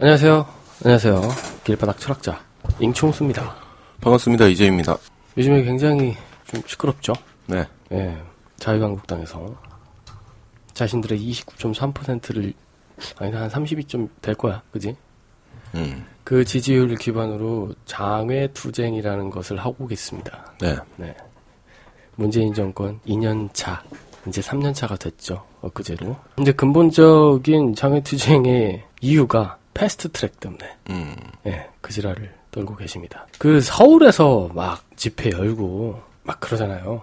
[0.00, 0.46] 안녕하세요.
[0.84, 1.20] 안녕하세요.
[1.64, 2.40] 길바닥 철학자
[2.78, 3.56] 잉총수입니다.
[4.00, 4.46] 반갑습니다.
[4.46, 4.96] 이재입니다.
[5.36, 6.14] 요즘에 굉장히
[6.46, 7.14] 좀 시끄럽죠?
[7.46, 7.66] 네.
[7.90, 8.16] 예.
[8.58, 9.56] 자유한국당에서
[10.72, 12.52] 자신들의 29.3%를
[13.16, 14.62] 아니 한 32점 될 거야.
[14.70, 14.94] 그지?
[15.74, 16.06] 음.
[16.22, 20.52] 그 지지율을 기반으로 장외 투쟁이라는 것을 하고 계십니다.
[20.60, 20.76] 네.
[20.94, 21.16] 네.
[22.14, 23.82] 문재인 정권 2년 차,
[24.28, 25.44] 이제 3년 차가 됐죠.
[25.60, 26.14] 엊그제로.
[26.36, 31.14] 근데 근본적인 장외 투쟁의 이유가 패스트 트랙 때문에, 음.
[31.46, 33.26] 예, 그 지랄을 떨고 계십니다.
[33.38, 37.02] 그 서울에서 막 집회 열고 막 그러잖아요.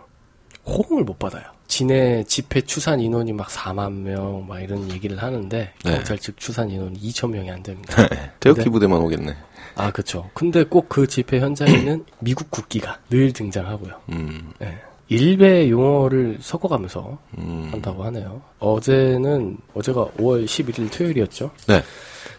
[0.66, 1.43] 호응을 못 받아요.
[1.67, 5.91] 진해 집회 추산 인원이 막 4만 명, 막 이런 얘기를 하는데, 네.
[5.91, 7.95] 경찰 측 추산 인원이 2천 명이 안 됩니다.
[8.39, 9.35] 태극기 부대만 오겠네.
[9.75, 10.30] 아, 그쵸.
[10.33, 13.99] 근데 꼭 그 집회 현장에는 미국 국기가 늘 등장하고요.
[14.09, 14.52] 음.
[14.61, 14.77] 예.
[15.07, 17.69] 일베 용어를 섞어가면서 음.
[17.71, 18.41] 한다고 하네요.
[18.59, 21.52] 어제는, 어제가 5월 11일 토요일이었죠.
[21.67, 21.83] 네.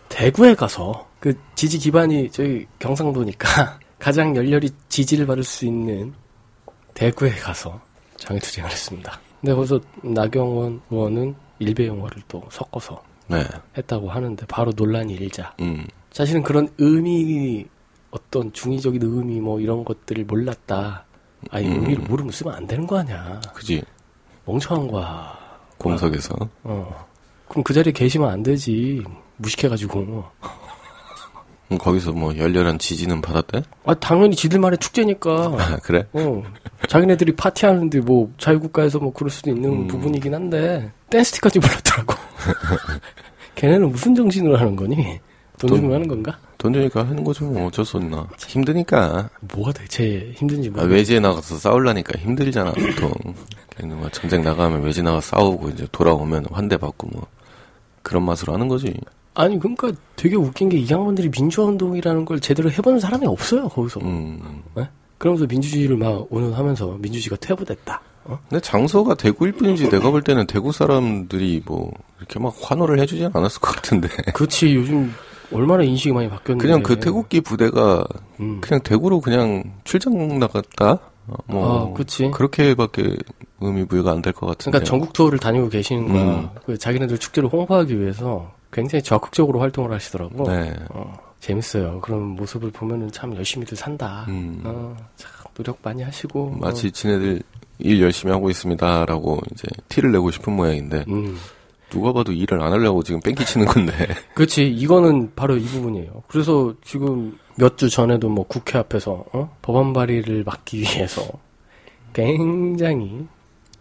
[0.09, 6.15] 대구에 가서 그 지지 기반이 저희 경상도니까 가장 열렬히 지지를 받을 수 있는
[6.95, 7.81] 대구에 가서
[8.17, 9.21] 장애 투쟁을 했습니다.
[9.41, 13.45] 근데 거기서 나경원 의원은 일베 용어를 또 섞어서 네.
[13.77, 15.55] 했다고 하는데 바로 논란이 일자.
[15.61, 15.87] 음.
[16.11, 17.67] 자신은 그런 의미
[18.11, 21.05] 어떤 중의적인 의미 뭐 이런 것들을 몰랐다.
[21.51, 21.75] 아니 음.
[21.75, 23.41] 의미를 모르면 쓰면 안 되는 거 아니야.
[23.55, 23.83] 그지.
[24.47, 25.39] 멍청한 거야.
[25.79, 26.35] 공석에서.
[26.65, 27.07] 어.
[27.49, 29.03] 그럼 그 자리에 계시면 안 되지.
[29.37, 30.25] 무식해가지고.
[31.73, 33.63] 음, 거기서 뭐 열렬한 지지는 받았대?
[33.85, 35.31] 아 당연히 지들만의 축제니까.
[35.59, 36.07] 아, 그래?
[36.13, 36.43] 어.
[36.89, 39.87] 자기네들이 파티하는데 뭐 자유국가에서 뭐 그럴 수도 있는 음.
[39.89, 42.15] 부분이긴 한데 댄스티까지 불렀더라고.
[43.57, 45.21] 걔네는 무슨 정신으로 하는 거니?
[45.59, 46.39] 돈 돈- 주면 하는 건가?
[46.59, 48.27] 돈 주니까 하는 거지 뭐 어쩔 수 없나.
[48.47, 49.29] 힘드니까.
[49.55, 50.93] 뭐가 대체 힘든지 아, 모르겠어.
[50.95, 53.13] 외지에 나가서 싸우려니까 힘들잖아, 보통.
[53.77, 57.27] 걔는 뭐 전쟁 나가면 외지 나가 싸우고 이제 돌아오면 환대 받고 뭐.
[58.03, 58.95] 그런 맛으로 하는 거지.
[59.35, 64.01] 아니 그러니까 되게 웃긴 게 이 양반들이 민주화 운동이라는 걸 제대로 해보는 사람이 없어요 거기서.
[64.01, 64.63] 음.
[64.75, 64.89] 네?
[65.19, 68.01] 그러면서 민주주의를 막 운운하면서 민주주의가 퇴보됐다.
[68.25, 68.39] 어?
[68.49, 73.61] 근데 장소가 대구일 뿐이지 내가 볼 때는 대구 사람들이 뭐 이렇게 막 환호를 해주진 않았을
[73.61, 74.09] 것 같은데.
[74.35, 75.13] 그렇지 요즘
[75.53, 76.63] 얼마나 인식이 많이 바뀌었는데.
[76.67, 78.05] 그냥 그 태국기 부대가
[78.41, 78.61] 음.
[78.61, 80.99] 그냥 대구로 그냥 출장 나갔다?
[81.29, 82.31] 어, 뭐 아, 그치.
[82.31, 83.17] 그렇게밖에
[83.61, 84.71] 의미 부여가 안 될 것 같은데.
[84.79, 86.23] 그러니까 전국 투어를 다니고 계시는 거야.
[86.23, 86.49] 음.
[86.65, 90.49] 그 자기네들 축제를 홍보하기 위해서 굉장히 적극적으로 활동을 하시더라고.
[90.51, 90.75] 네.
[90.91, 92.01] 어, 재밌어요.
[92.01, 94.25] 그런 모습을 보면은 참 열심히들 산다.
[94.29, 94.61] 음.
[94.65, 96.57] 어, 참 노력 많이 하시고.
[96.61, 97.43] 마치 지네들
[97.79, 101.37] 일 열심히 하고 있습니다라고 이제 티를 내고 싶은 모양인데 어, 음.
[101.91, 103.93] 누가 봐도 일을 안 하려고 지금 뺑기 치는 건데.
[104.35, 104.67] 그렇지.
[104.69, 106.23] 이거는 바로 이 부분이에요.
[106.29, 109.57] 그래서 지금 몇 주 전에도 뭐 국회 앞에서 어?
[109.63, 111.23] 법안 발의를 막기 위해서
[112.13, 113.27] 굉장히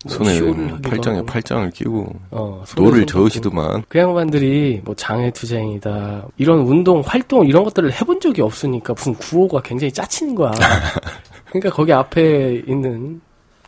[0.06, 0.40] 뭐 손에
[0.82, 3.84] 팔짱에 하고, 팔짱을 끼고 어, 노를 손 저으시더만.
[3.90, 9.92] 그 양반들이 뭐 장애투쟁이다 이런 운동 활동 이런 것들을 해본 적이 없으니까 무슨 구호가 굉장히
[9.92, 10.52] 짜치는 거야.
[11.50, 13.20] 그러니까 거기 앞에 있는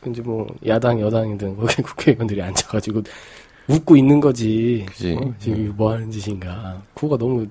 [0.06, 3.02] 이제 뭐 야당 여당이든 거기 국회의원들이 앉아가지고
[3.67, 4.85] 웃고 있는 거지.
[4.88, 5.17] 그지.
[5.19, 5.33] 어?
[5.39, 6.81] 지금 이거 뭐 하는 짓인가.
[6.94, 7.45] 구호가 너무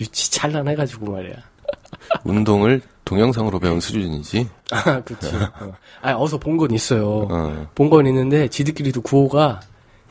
[0.00, 1.34] 유치 찬란해가지고 말이야.
[2.24, 4.48] 운동을 동영상으로 배운 수준이지.
[4.70, 5.28] 아, 그치.
[5.34, 5.72] 어.
[6.02, 7.26] 아, 어서 본 건 있어요.
[7.30, 7.66] 어.
[7.74, 9.60] 본건 있는데 지들끼리도 구호가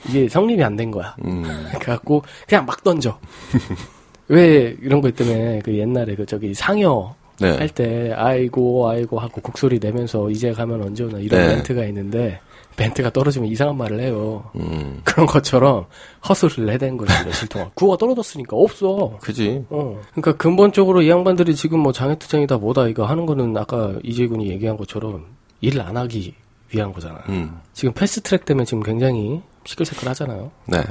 [0.08, 1.16] 이게 성립이 안 된 거야.
[1.26, 1.44] 음.
[1.80, 3.20] 그래갖고 그냥 막 던져.
[4.28, 7.58] 왜 이런 거 때문에 그 옛날에 그 저기 상여 네.
[7.58, 11.56] 할때 아이고 아이고 하고 곡소리 내면서 이제 가면 언제 오나 이런 네.
[11.56, 12.40] 멘트가 있는데
[12.80, 14.50] 멘트가 떨어지면 이상한 말을 해요.
[14.56, 15.02] 음.
[15.04, 15.86] 그런 것처럼
[16.28, 17.70] 헛소릴 해댄 거지 며칠 동안.
[17.76, 19.18] 구호가 떨어졌으니까 없어.
[19.22, 19.66] 그지.
[19.70, 20.00] 어.
[20.12, 25.26] 그러니까 근본적으로 이 양반들이 지금 뭐 장애투쟁이다 뭐다 이거 하는 거는 아까 이재군이 얘기한 것처럼
[25.62, 26.34] 일을 안 하기
[26.72, 27.20] 위한 거잖아.
[27.30, 27.60] 음.
[27.74, 30.52] 지금 패스트 트랙 때문에 지금 굉장히 시끌시끌 하잖아요.
[30.66, 30.84] 네.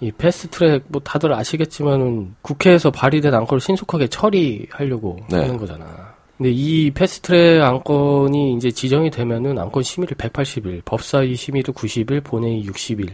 [0.00, 5.38] 이 패스트 트랙 뭐 다들 아시겠지만은 국회에서 발의된 안건을 신속하게 처리하려고 네.
[5.38, 6.17] 하는 거잖아.
[6.38, 13.10] 근데 이 패스트트랙 안건이 이제 지정이 되면은 안건 심의를 180일, 법사위 심의를 90일, 본회의 60일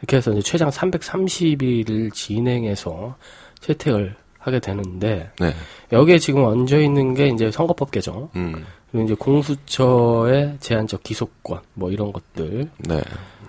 [0.00, 3.16] 이렇게 해서 이제 최장 330일을 진행해서
[3.60, 5.54] 채택을 하게 되는데 네.
[5.92, 8.66] 여기에 지금 얹어 있는 게 이제 선거법 개정 음.
[8.90, 13.00] 그리고 이제 공수처의 제한적 기소권 뭐 이런 것들 네.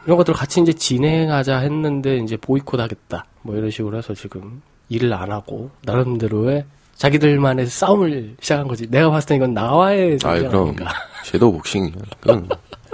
[0.06, 3.26] 이런 것들 같이 이제 진행하자 했는데 이제 보이콧 하겠다.
[3.42, 6.64] 뭐 이런 식으로 해서 지금 일을 안 하고 나름대로의
[6.96, 8.90] 자기들만의 싸움을 시작한 거지.
[8.90, 10.64] 내가 봤을 때 이건 나와의 전쟁 그럼.
[10.70, 10.94] 아닌가.
[11.24, 11.94] 섀도우 복싱이야.
[12.22, 12.50] 그건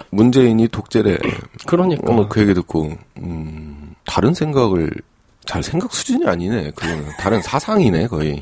[0.10, 1.18] 문재인이 독재래.
[1.68, 2.14] 그러니까.
[2.14, 4.92] 어, 그 얘기 듣고, 음, 다른 생각을,
[5.46, 6.72] 잘 생각 수준이 아니네.
[6.72, 7.06] 그거는.
[7.20, 8.42] 다른 사상이네, 거의.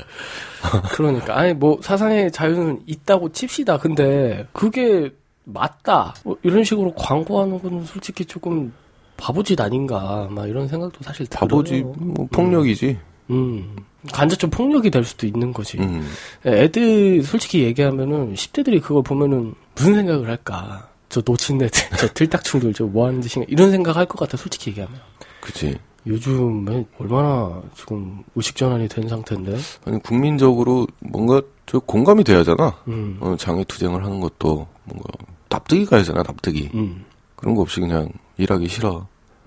[0.92, 1.38] 그러니까.
[1.38, 3.78] 아니 뭐 사상의 자유는 있다고 칩시다.
[3.78, 5.10] 근데 그게
[5.44, 6.14] 맞다.
[6.24, 8.72] 뭐 이런 식으로 광고하는 건 솔직히 조금
[9.16, 10.28] 바보짓 아닌가.
[10.30, 11.40] 막 이런 생각도 사실 들어요.
[11.40, 12.98] 바보지, 뭐, 폭력이지.
[13.30, 13.76] 음.
[14.12, 15.78] 간접적 폭력이 될 수도 있는 거지.
[15.78, 16.06] 음.
[16.46, 20.88] 애들 솔직히 얘기하면은 10대들이 그걸 보면은 무슨 생각을 할까?
[21.08, 24.70] 저 놓친 애들, 저 들딱충들 저 뭐 하는 짓인가 이런 생각 할 것 같아 솔직히
[24.70, 24.98] 얘기하면.
[25.40, 25.78] 그치.
[26.06, 29.58] 요즘에 얼마나 지금 의식 전환이 된 상태인데.
[29.84, 32.74] 아니, 국민적으로 뭔가 저 공감이 돼야잖아.
[32.88, 33.18] 음.
[33.20, 35.04] 어, 장애 투쟁을 하는 것도 뭔가
[35.50, 36.70] 납득이 가야잖아, 납득이.
[36.74, 37.04] 음.
[37.36, 39.06] 그런 거 없이 그냥 일하기 싫어.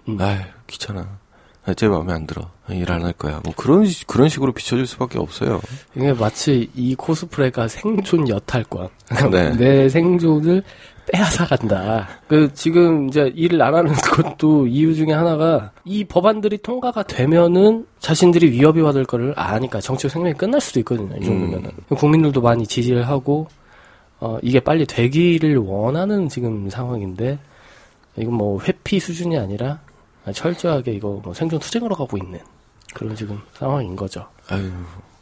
[0.09, 0.17] 음.
[0.21, 0.37] 아이,
[0.67, 1.17] 귀찮아.
[1.65, 2.49] 아, 제 마음에 안 들어.
[2.69, 3.39] 일 안 할 거야.
[3.43, 5.61] 뭐 그런, 시- 그런 식으로 비춰질 수밖에 없어요.
[5.95, 8.89] 이게 마치 이 코스프레가 생존 여탈권.
[9.31, 9.55] 네.
[9.55, 10.63] 내 생존을
[11.11, 12.07] 빼앗아 간다.
[12.27, 18.51] 그, 지금 이제 일을 안 하는 것도 이유 중에 하나가 이 법안들이 통과가 되면은 자신들이
[18.51, 21.15] 위협이 받을 거를 아니까 정치적 생명이 끝날 수도 있거든요.
[21.17, 21.71] 이 정도면은.
[21.95, 23.47] 국민들도 많이 지지를 하고,
[24.19, 27.37] 어, 이게 빨리 되기를 원하는 지금 상황인데,
[28.17, 29.79] 이건 뭐 회피 수준이 아니라
[30.31, 32.39] 철저하게 이거 뭐 생존 투쟁으로 가고 있는
[32.93, 34.25] 그런 지금 상황인 거죠.
[34.49, 34.71] 아유,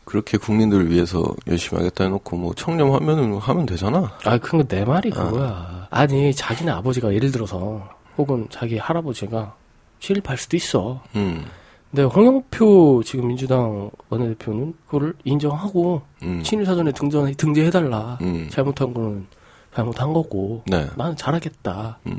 [0.05, 4.11] 그렇게 국민들을 위해서 열심히 하겠다 해놓고 뭐 청렴하면은 하면 되잖아.
[4.25, 5.87] 아, 근데 내 말이 그거야.
[5.89, 7.87] 아 니, 자기네 아버지가 예를 들어서,
[8.17, 9.55] 혹은 자기 할아버지가
[9.99, 11.01] 친일파일 수도 있어.
[11.15, 11.45] 음,
[11.89, 18.17] 근데 홍영표 지금 민주당 원내대표는 그거를 인정하고, 음, 친일사전에 등전, 등재해달라.
[18.21, 18.47] 음.
[18.51, 19.27] 잘못한 거는
[19.73, 21.99] 잘못한 거고, 네, 나는 잘하겠다.
[22.07, 22.17] 음,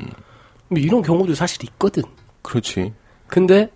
[0.69, 2.03] 뭐 이런 경우도 사실 있거든.
[2.43, 2.93] 그렇지.
[3.27, 3.71] 근데,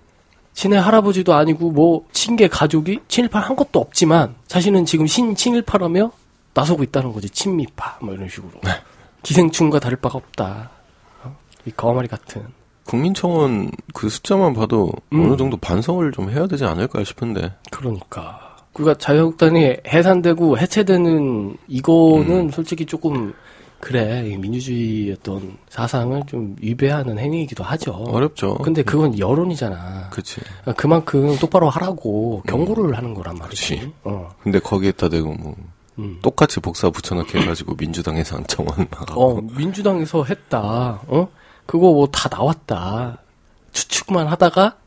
[0.54, 6.12] 친의 할아버지도 아니고, 뭐, 친계 가족이 친일파 한 것도 없지만, 자신은 지금 신 친일파라며
[6.58, 7.30] 나서고 있다는 거지.
[7.30, 8.00] 친미파.
[8.02, 8.52] 뭐 이런 식으로.
[8.64, 8.72] 네.
[9.22, 10.72] 기생충과 다를 바가 없다.
[11.24, 11.36] 어?
[11.66, 12.48] 이 거마리 같은.
[12.86, 15.25] 국민청원 그 숫자만 봐도 음.
[15.25, 17.54] 어느 정도 반성을 좀 해야 되지 않을까 싶은데.
[17.69, 18.56] 그러니까.
[18.74, 22.50] 그러니까 자유한국당이 해산되고 해체되는 이거는 음.
[22.50, 23.34] 솔직히 조금
[23.80, 27.92] 그래 이 민주주의 어떤 사상을 좀 위배하는 행위이기도 하죠.
[27.92, 28.56] 어렵죠.
[28.56, 30.10] 근데 그건 여론이잖아.
[30.10, 30.42] 그치.
[30.76, 33.76] 그만큼 똑바로 하라고 경고를 하는 거란 말이지.
[33.76, 33.80] 음.
[33.80, 33.94] 그치.
[34.04, 34.30] 어.
[34.42, 35.56] 근데 거기에다 대고 뭐,
[36.00, 36.18] 음.
[36.22, 39.22] 똑같이 복사 붙여넣기 해가지고 민주당에서 한 청원 나가고.
[39.38, 41.02] 어, 민주당에서 했다.
[41.08, 41.28] 어?
[41.66, 43.22] 그거 뭐 다 나왔다.
[43.74, 44.78] 추측만 하다가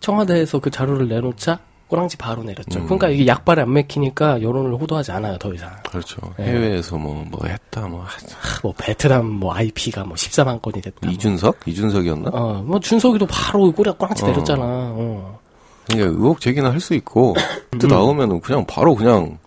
[0.00, 2.80] 청와대에서 그 자료를 내놓자 꼬랑지 바로 내렸죠.
[2.80, 2.84] 음.
[2.84, 5.70] 그러니까 이게 약발이 안 맥히니까 여론을 호도하지 않아요, 더 이상.
[5.88, 6.16] 그렇죠.
[6.38, 6.46] 네.
[6.46, 8.00] 해외에서 뭐, 뭐 했다, 뭐.
[8.00, 11.10] 하- 하, 뭐 베트남 뭐 IP가 뭐 14만 건이 됐다.
[11.10, 11.56] 이준석?
[11.66, 12.30] 이준석이었나?
[12.32, 14.28] 어, 뭐 준석이도 바로 꼬리 꼬랑지 어.
[14.28, 14.62] 내렸잖아.
[14.64, 15.38] 어.
[15.86, 17.34] 그러니까 의혹 제기는 할수 있고,
[17.70, 19.38] 그때 나오면은 그냥 바로 그냥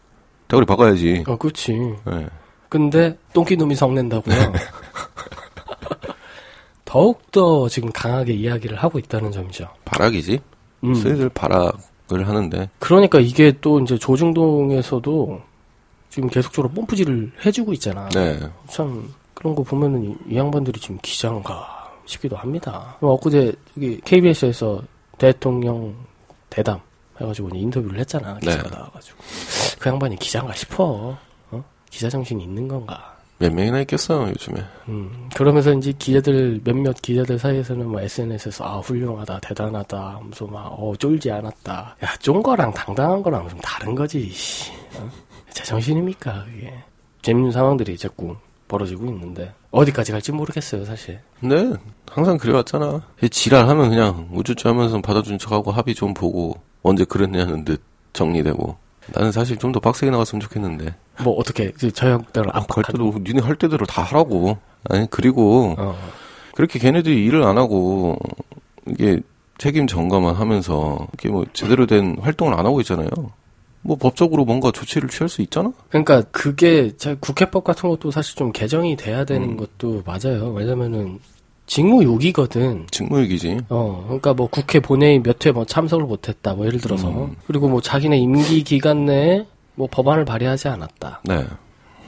[0.48, 1.24] 대가리 박아야지.
[1.28, 1.74] 어, 그렇지.
[2.12, 2.28] 예.
[2.69, 4.36] 근데 똥기놈이 성낸다고요.
[6.86, 9.68] 더욱더 지금 강하게 이야기를 하고 있다는 점이죠.
[9.86, 10.39] 바락이지?
[10.86, 10.94] 음.
[10.95, 11.78] 슬슬 바락
[12.13, 15.42] 을 하는데, 그러니까 이게 또 이제 조중동에서도
[16.09, 18.07] 지금 계속적으로 뽐뿌질을 해주고 있잖아.
[18.09, 18.39] 네.
[18.69, 22.95] 참 그런 거 보면은 이, 이 양반들이 지금 기장가 싶기도 합니다.
[23.01, 24.81] 엊그제 여기 KBS에서
[25.18, 25.94] 대통령
[26.50, 26.80] 대담
[27.19, 28.38] 해가지고 인터뷰를 했잖아.
[28.39, 28.69] 기자가 네.
[28.69, 29.18] 나와가지고
[29.80, 31.18] 그 양반이 기장가 싶어.
[31.51, 31.63] 어?
[31.89, 33.16] 기자 정신이 있는 건가?
[33.39, 34.63] 몇 명이나 있겠어요, 요즘에.
[34.89, 40.95] 음, 그러면서 이제 기자들, 몇몇 기자들 사이에서는 뭐 SNS에서, 아, 훌륭하다, 대단하다, 하면서 막, 어,
[40.98, 41.98] 쫄지 않았다.
[42.04, 44.72] 야, 쫀 거랑 당당한 거랑 좀 다른 거지, 씨.
[44.98, 45.10] 어?
[45.51, 46.74] 제정신입니까, 그게.
[47.22, 48.36] 재밌는 상황들이 자꾸
[48.68, 51.19] 벌어지고 있는데, 어디까지 갈지 모르겠어요, 사실.
[51.39, 51.74] 근데
[52.10, 53.01] 항상 그래왔잖아.
[53.22, 57.81] 이 지랄하면 그냥 우쭈쭈 하면서 받아준 척하고 합의 좀 보고 언제 그랬냐는 듯
[58.13, 58.87] 정리되고.
[59.13, 60.93] 나는 사실 좀 더 빡세게 나갔으면 좋겠는데.
[61.24, 62.91] 뭐, 어떻게, 자유한국당을 갈 압박하는.
[62.91, 64.58] 때도 니네 할 때대로 다 하라고.
[64.89, 65.98] 아니 그리고 어,
[66.55, 68.17] 그렇게 걔네들이 일을 안 하고
[68.88, 69.20] 이게
[69.58, 73.10] 책임 전가만 하면서 이게 뭐 제대로 된 활동을 안 하고 있잖아요.
[73.81, 75.72] 뭐 법적으로 뭔가 조치를 취할 수 있잖아.
[75.89, 79.58] 그러니까 그게 자, 국회법 같은 것도 사실 좀 개정이 돼야 되는 음.
[79.58, 80.51] 것도 맞아요.
[80.53, 81.20] 왜냐면은,
[81.67, 82.88] 직무유기거든.
[82.91, 83.59] 직무유기지.
[83.69, 87.09] 어, 그러니까 뭐 국회 본회의 몇 회 뭐 참석을 못했다, 뭐 예를 들어서.
[87.09, 87.36] 음.
[87.45, 89.45] 그리고 뭐 자기네 임기 기간 내에
[89.75, 91.21] 뭐 법안을 발의하지 않았다.
[91.25, 91.45] 네.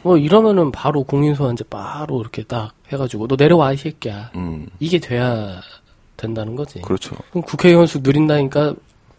[0.02, 4.32] 뭐 이러면은 바로 국민소환제 바로 이렇게 딱 해가지고 너 내려와 이 새끼야.
[4.36, 4.68] 음.
[4.80, 5.60] 이게 돼야
[6.18, 6.82] 된다는 거지.
[6.82, 7.16] 그렇죠.
[7.30, 8.74] 그럼 국회의원 수 느린다니까.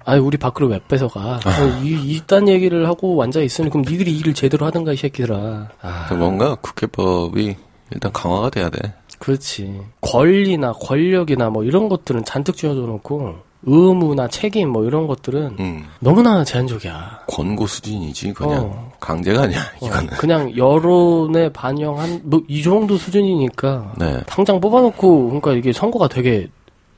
[0.07, 1.37] 아이 우리 밖으로 왜 뺏어가?
[1.37, 1.41] 어,
[1.85, 5.69] 이, 이딴 얘기를 하고 앉아 있으니 그럼 니들이 일을 제대로 하든가 이 새끼들아.
[5.83, 7.55] 아, 뭔가 국회법이
[7.91, 8.95] 일단 강화가 돼야 돼.
[9.21, 9.81] 그렇지.
[10.01, 15.85] 권리나 권력이나 뭐 이런 것들은 잔뜩 쥐어줘 놓고 의무나 책임 뭐 이런 것들은 음.
[16.01, 17.25] 너무나 제한적이야.
[17.29, 18.93] 권고 수준이지 그냥 어.
[18.99, 20.07] 강제가 아니야 어, 이거는.
[20.17, 24.21] 그냥 여론에 반영한 뭐 이 정도 수준이니까 네.
[24.27, 26.49] 당장 뽑아놓고 그러니까 이게 선거가 되게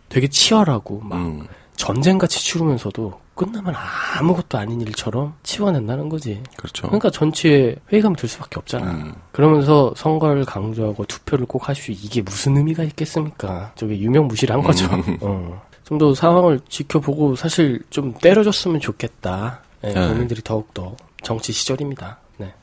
[0.08, 1.46] 되게 치열하고 막 음.
[1.74, 3.12] 전쟁같이 치르면서도
[3.44, 3.74] 끝나면
[4.18, 6.42] 아무것도 아닌 일처럼 치워낸다는 거지.
[6.56, 6.86] 그렇죠.
[6.86, 8.90] 그러니까 전체에 회의감 들 수밖에 없잖아.
[8.90, 9.14] 음.
[9.32, 11.94] 그러면서 선거를 강조하고 투표를 꼭 하시오.
[11.94, 13.72] 이게 무슨 의미가 있겠습니까?
[13.74, 14.86] 저게 유명무실한 거죠.
[14.86, 15.18] 음.
[15.22, 15.62] 어.
[15.84, 19.60] 좀 더 상황을 지켜보고 사실 좀 때려줬으면 좋겠다.
[19.82, 20.08] 네, 네.
[20.08, 22.18] 국민들이 더욱더 정치 시절입니다.
[22.38, 22.54] 네.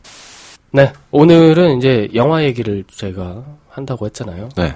[0.72, 4.50] 네, 오늘은 이제 영화 얘기를 제가 한다고 했잖아요.
[4.56, 4.76] 네.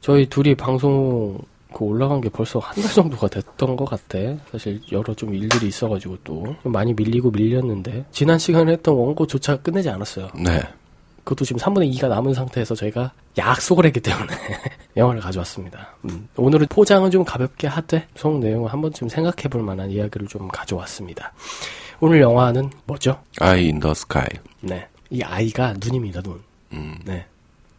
[0.00, 1.38] 저희 둘이 방송
[1.72, 4.18] 그 올라간 게 벌써 한 달 정도가 됐던 것 같아.
[4.50, 9.88] 사실 여러 좀 일들이 있어가지고 또 좀 많이 밀리고 밀렸는데 지난 시간에 했던 원고조차 끝내지
[9.90, 10.28] 않았어요.
[10.34, 10.60] 네.
[11.24, 14.26] 그것도 지금 3분의 2가 남은 상태에서 저희가 약속을 했기 때문에
[14.96, 15.94] 영화를 가져왔습니다.
[16.06, 20.48] 음, 오늘은 포장은 좀 가볍게 하되 속 내용을 한 번쯤 생각해 볼 만한 이야기를 좀
[20.48, 21.32] 가져왔습니다.
[22.00, 23.20] 오늘 영화는 뭐죠?
[23.38, 24.26] Eye in the Sky.
[24.62, 24.86] 네.
[25.10, 26.40] 이 eye가 눈입니다, 눈.
[26.72, 26.98] 음.
[27.04, 27.26] 네.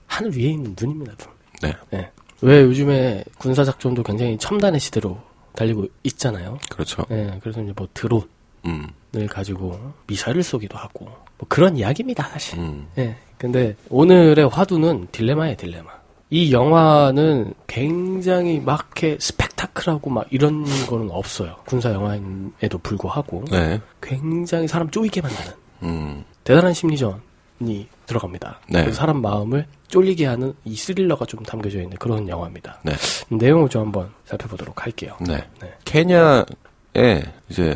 [0.06, 1.28] 하늘 위에 있는 눈입니다, 눈.
[1.64, 1.74] 네.
[1.90, 2.10] 네.
[2.42, 5.18] 왜 요즘에 군사 작전도 굉장히 첨단의 시대로
[5.54, 6.58] 달리고 있잖아요.
[6.70, 7.04] 그렇죠.
[7.10, 7.38] 네.
[7.42, 8.28] 그래서 이제 뭐 드론을
[8.66, 8.88] 음.
[9.30, 12.60] 가지고 미사일을 쏘기도 하고 뭐 그런 이야기입니다, 사실.
[12.60, 12.88] 음.
[12.98, 13.16] 예.
[13.38, 15.90] 근데 오늘의 화두는 딜레마예요, 딜레마.
[16.30, 21.58] 이 영화는 굉장히 막 이렇게 스펙타클하고 막 이런 거는 없어요.
[21.66, 23.82] 군사 영화임에도 불구하고 네.
[24.02, 25.52] 굉장히 사람 쪼이게 만드는
[25.84, 26.24] 음.
[26.46, 27.22] 대단한 심리전
[27.68, 28.60] 이 들어갑니다.
[28.70, 28.82] 네.
[28.82, 32.80] 그래서 사람 마음을 쫄리게 하는 이 스릴러가 좀 담겨져 있는 그런 영화입니다.
[32.84, 32.94] 네.
[33.30, 35.18] 내용을 좀 한번 살펴보도록 할게요.
[35.22, 35.44] 네.
[35.62, 35.74] 네.
[35.86, 37.76] 케냐에 이제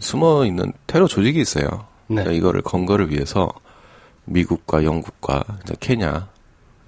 [0.00, 1.66] 숨어 있는 테러 조직이 있어요.
[2.08, 2.22] 네.
[2.22, 3.50] 그러니까 이거를 건거를 위해서
[4.24, 5.44] 미국과 영국과
[5.80, 6.28] 케냐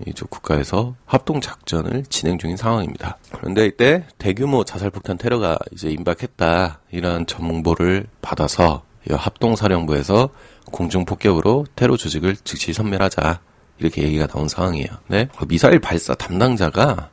[0.07, 3.19] 이쪽 국가에서 합동 작전을 진행 중인 상황입니다.
[3.33, 10.31] 그런데 이때 대규모 자살폭탄 테러가 이제 임박했다 이런 정보를 받아서 이 합동 사령부에서
[10.71, 13.41] 공중 폭격으로 테러 조직을 즉시 섬멸하자
[13.79, 14.88] 이렇게 얘기가 나온 상황이에요.
[15.09, 17.11] 네, 그 미사일 발사 담당자가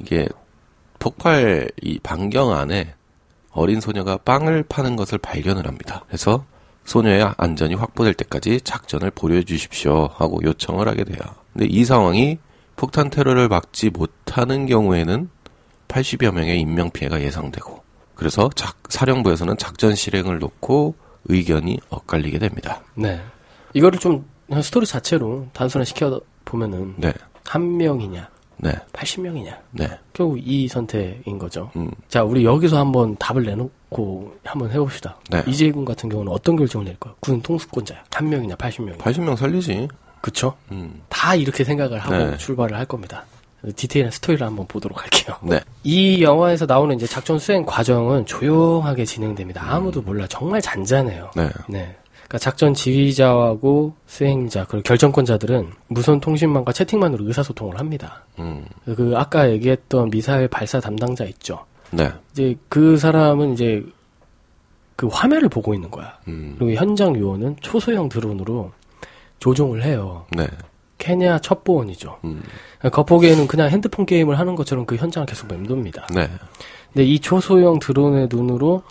[0.00, 0.28] 이게
[0.98, 2.94] 폭발 이 반경 안에
[3.52, 6.04] 어린 소녀가 빵을 파는 것을 발견을 합니다.
[6.06, 6.44] 그래서
[6.84, 11.18] 소녀의 안전이 확보될 때까지 작전을 보류해 주십시오 하고 요청을 하게 돼요.
[11.52, 12.38] 근데 이 상황이
[12.76, 15.28] 폭탄 테러를 막지 못하는 경우에는
[15.88, 17.82] 80여 명의 인명 피해가 예상되고
[18.14, 20.94] 그래서 작, 사령부에서는 작전 실행을 놓고
[21.28, 22.82] 의견이 엇갈리게 됩니다.
[22.94, 23.20] 네.
[23.74, 24.24] 이거를 좀
[24.62, 27.12] 스토리 자체로 단순화 시켜 보면은 네,
[27.44, 29.56] 한 명이냐, 네, 80명이냐.
[29.72, 29.88] 네.
[30.12, 31.70] 결국 이 선택인 거죠.
[31.76, 35.18] 음, 자, 우리 여기서 한번 답을 내놓고 한번 해봅시다.
[35.30, 35.42] 네.
[35.46, 37.14] 이재군 같은 경우는 어떤 결정을 낼까요?
[37.20, 38.04] 군 통수권자야.
[38.10, 38.98] 한 명이냐, 80명이냐.
[38.98, 39.88] 80명 살리지.
[40.20, 40.56] 그쵸?
[40.72, 42.36] 음, 다 이렇게 생각을 하고 네.
[42.38, 43.24] 출발을 할 겁니다.
[43.74, 45.36] 디테일한 스토리를 한번 보도록 할게요.
[45.42, 49.62] 네, 이 영화에서 나오는 이제 작전 수행 과정은 조용하게 진행됩니다.
[49.68, 50.26] 아무도 몰라.
[50.28, 51.30] 정말 잔잔해요.
[51.34, 51.96] 네, 네.
[52.12, 58.24] 그러니까 작전 지휘자하고 수행자 그리고 결정권자들은 무선 통신망과 채팅만으로 의사소통을 합니다.
[58.38, 61.64] 음, 그 아까 얘기했던 미사일 발사 담당자 있죠.
[61.90, 63.82] 네, 이제 그 사람은 이제
[64.94, 66.18] 그 화면을 보고 있는 거야.
[66.28, 68.72] 음, 그리고 현장 요원은 초소형 드론으로
[69.40, 70.26] 조종을 해요.
[70.30, 70.46] 네,
[70.98, 72.18] 케냐 첩보원이죠.
[72.24, 72.42] 음,
[72.82, 76.08] 겉보기에는 그냥 핸드폰 게임을 하는 것처럼 그 현장을 계속 맴돕니다.
[76.14, 76.28] 네,
[76.92, 78.82] 근데 이 초소형 드론의 눈으로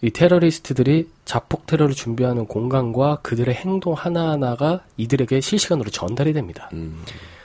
[0.00, 6.70] 이 테러리스트들이 자폭 테러를 준비하는 공간과 그들의 행동 하나하나가 이들에게 실시간으로 전달이 됩니다.
[6.74, 7.02] 음,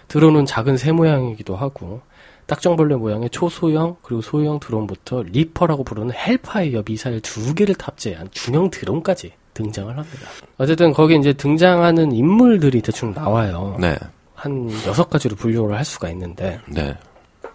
[0.07, 2.01] 드론은 작은 새 모양이기도 하고
[2.45, 9.33] 딱정벌레 모양의 초소형 그리고 소형 드론부터 리퍼라고 부르는 헬파이어 미사일 두 개를 탑재한 중형 드론까지
[9.53, 10.27] 등장을 합니다.
[10.57, 13.77] 어쨌든 거기 이제 등장하는 인물들이 대충 나와요.
[13.79, 13.95] 네,
[14.33, 16.95] 한 여섯 가지로 분류를 할 수가 있는데 네,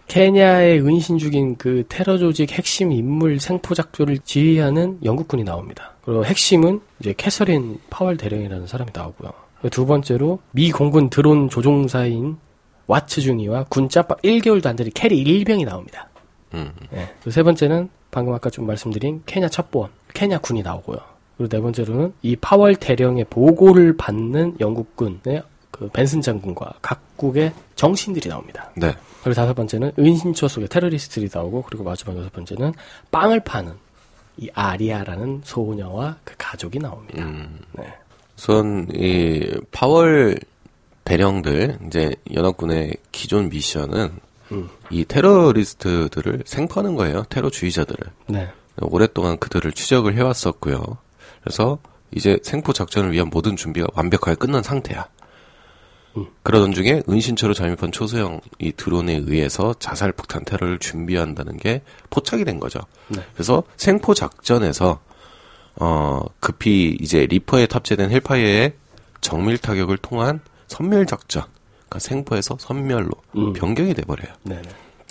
[0.09, 5.95] 케냐에 은신 중인 그 테러 조직 핵심 인물 생포 작전을 지휘하는 영국군이 나옵니다.
[6.03, 9.31] 그리고 핵심은 이제 캐서린 파월 대령이라는 사람이 나오고요.
[9.71, 12.39] 두 번째로 미 공군 드론 조종사인
[12.87, 16.09] 와츠 중위와 군 짬밥 1개월도 안 되는 캐리 일병이 나옵니다.
[16.55, 17.09] 음, 예.
[17.19, 20.99] 그리고 세 번째는 방금 아까 좀 말씀드린 케냐 첩보원, 케냐 군이 나오고요.
[21.39, 28.71] 그리고 네 번째로는 이 파월 대령의 보고를 받는 영국군의 그 벤슨 장군과 각국의 정신들이 나옵니다.
[28.77, 28.93] 네,
[29.23, 32.73] 그리고 다섯 번째는 은신처 속에 테러리스트들이 나오고 그리고 마지막 여섯 번째는
[33.13, 33.73] 빵을 파는
[34.39, 37.25] 이 아리아라는 소녀와 그 가족이 나옵니다.
[37.25, 37.61] 음.
[37.73, 37.95] 네.
[38.37, 40.39] 우선 이 파월
[41.05, 44.11] 대령들 이제 연합군의 기존 미션은
[44.53, 44.69] 음.
[44.91, 47.25] 이 테러리스트들을 생포하는 거예요.
[47.29, 48.49] 테러주의자들을 네.
[48.81, 50.99] 오랫동안 그들을 추적을 해왔었고요.
[51.43, 51.79] 그래서
[52.11, 55.07] 이제 생포 작전을 위한 모든 준비가 완벽하게 끝난 상태야.
[56.17, 56.27] 음.
[56.43, 62.61] 그러던 중에 은신처로 잠입한 초소형 이 드론에 의해서 자살 폭탄 테러를 준비한다는 게 포착이 된
[62.61, 62.81] 거죠.
[63.09, 63.23] 네.
[63.35, 65.01] 그래서 생포 작전에서
[65.81, 68.75] 어 급히 이제 리퍼에 탑재된 헬파이어의
[69.21, 71.45] 정밀 타격을 통한 섬멸 작전,
[71.89, 73.53] 그러니까 생포에서 섬멸로 음.
[73.53, 74.33] 변경이 돼버려요.
[74.43, 74.63] 네네.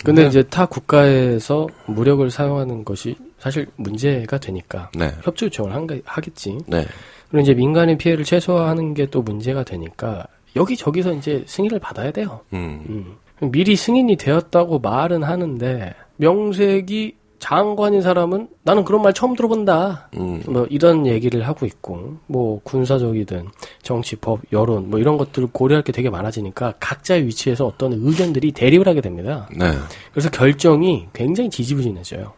[0.04, 0.28] 근데 네.
[0.28, 6.58] 이제 타 국가에서 무력을 사용하는 것이 사실 문제가 되니까 네, 협조 요청을 한 게- 하겠지.
[6.66, 6.84] 네,
[7.30, 10.26] 그리고 이제 민간의 피해를 최소화하는 게 또 문제가 되니까
[10.56, 12.40] 여기 저기서 이제 승인을 받아야 돼요.
[12.52, 13.50] 음, 음.
[13.52, 20.08] 미리 승인이 되었다고 말은 하는데 명색이 장관인 사람은 나는 그런 말 처음 들어본다.
[20.16, 23.46] 음, 뭐 이런 얘기를 하고 있고 뭐 군사적이든
[23.82, 28.88] 정치, 법, 여론 뭐 이런 것들을 고려할 게 되게 많아지니까 각자의 위치에서 어떤 의견들이 대립을
[28.88, 29.48] 하게 됩니다.
[29.56, 29.70] 네,
[30.10, 32.32] 그래서 결정이 굉장히 지지부진해져요.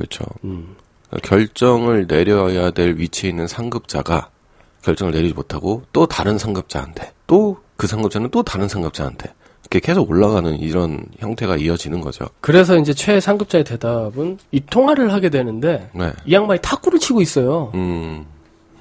[0.00, 0.24] 그렇죠.
[0.44, 0.76] 음.
[1.22, 4.30] 결정을 내려야 될 위치에 있는 상급자가
[4.82, 10.54] 결정을 내리지 못하고 또 다른 상급자한테 또 그 상급자는 또 다른 상급자한테 이렇게 계속 올라가는
[10.58, 12.26] 이런 형태가 이어지는 거죠.
[12.42, 16.12] 그래서 이제 최상급자의 대답은 이 통화를 하게 되는데 네.
[16.26, 17.72] 이 양반이 탁구를 치고 있어요.
[17.74, 18.26] 음,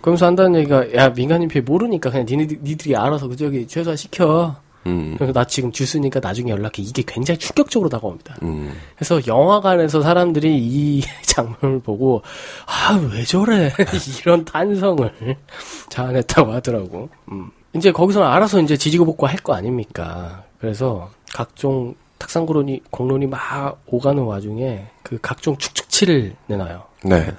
[0.01, 4.57] 그러면서 한다는 얘기가 야 민간인 피해 모르니까 그냥 니네, 니들이 알아서 그 저기 최소화 시켜.
[4.87, 6.81] 음, 그래서 나 지금 주스니까 나중에 연락해.
[6.81, 8.37] 이게 굉장히 충격적으로 다가옵니다.
[8.43, 12.21] 음, 그래서 영화관에서 사람들이 이 장면을 보고
[12.65, 13.71] 아 왜 저래
[14.21, 15.11] 이런 탄성을
[15.89, 17.09] 자아냈다고 하더라고.
[17.31, 17.51] 음.
[17.75, 20.43] 이제 거기서는 알아서 이제 지지고 볶고 할 거 아닙니까.
[20.59, 26.83] 그래서 각종 탁상고론이 공론이 막 오가는 와중에 그 각종 축축치를 내놔요.
[27.03, 27.31] 네,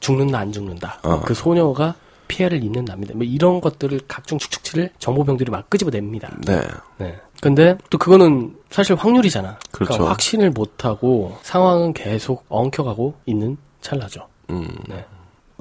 [0.00, 1.00] 죽는다 안 죽는다.
[1.02, 1.20] 어.
[1.20, 1.94] 그 소녀가
[2.28, 3.14] 피해를 입는답니다.
[3.14, 6.36] 뭐 이런 것들을 각종 축축치를 정보병들이 막 끄집어냅니다.
[6.46, 6.60] 네,
[6.98, 7.18] 네.
[7.40, 9.58] 근데 또 그거는 사실 확률이잖아.
[9.70, 10.10] 그러니까 그렇죠.
[10.10, 14.26] 확신을 못하고 상황은 계속 엉켜가고 있는 찰나죠.
[14.50, 15.04] 음, 네.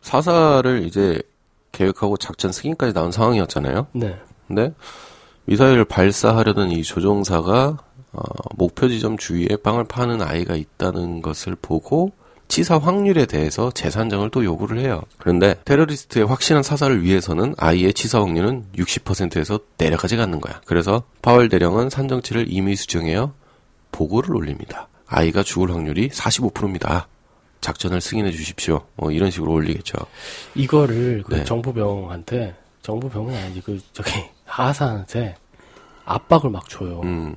[0.01, 1.21] 사사를 이제
[1.71, 3.87] 계획하고 작전 승인까지 나온 상황이었잖아요.
[3.93, 4.19] 네.
[4.47, 4.73] 근데
[5.45, 7.77] 미사일을 발사하려던 이 조종사가
[8.13, 8.21] 어,
[8.55, 12.11] 목표 지점 주위에 빵을 파는 아이가 있다는 것을 보고
[12.47, 15.01] 치사 확률에 대해서 재산정을 또 요구를 해요.
[15.17, 20.61] 그런데 테러리스트의 확실한 사살을 위해서는 아이의 치사 확률은 60%에서 내려가지 않는 거야.
[20.65, 23.33] 그래서 파월 대령은 산정치를 임의 수정해요.
[23.91, 24.87] 보고를 올립니다.
[25.07, 27.07] 아이가 죽을 확률이 45%입니다.
[27.61, 28.85] 작전을 승인해 주십시오.
[28.95, 29.97] 뭐 이런 식으로 올리겠죠.
[30.55, 31.43] 이거를 그 네.
[31.43, 34.11] 정부병한테 정부병은 아니지 그 저기
[34.45, 35.35] 하사한테
[36.05, 37.01] 압박을 막 줘요.
[37.03, 37.35] 음,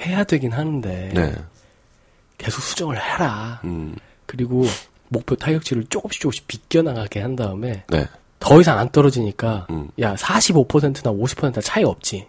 [0.00, 1.34] 해야 되긴 하는데 네,
[2.38, 3.60] 계속 수정을 해라.
[3.64, 4.64] 음, 그리고
[5.08, 8.06] 목표 타격치를 조금씩 조금씩 비껴나가게 한 다음에 네,
[8.40, 9.90] 더 이상 안 떨어지니까 음.
[10.00, 12.26] 야 45%나 50%나 차이 없지.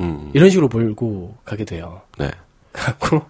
[0.00, 2.00] 음, 이런 식으로 몰고 가게 돼요.
[2.18, 2.30] 네,
[2.72, 3.22] 갖고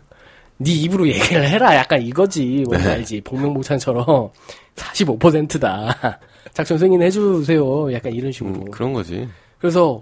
[0.58, 1.74] 네 입으로 얘기를 해라.
[1.74, 2.64] 약간 이거지.
[2.68, 2.92] 뭔지 네.
[2.92, 3.20] 알지?
[3.22, 4.30] 복명복찬처럼
[4.76, 6.20] 45%다.
[6.54, 7.92] 작전 승인 해 주세요.
[7.92, 8.54] 약간 이런 식으로.
[8.54, 9.28] 음, 그런 거지.
[9.58, 10.00] 그래서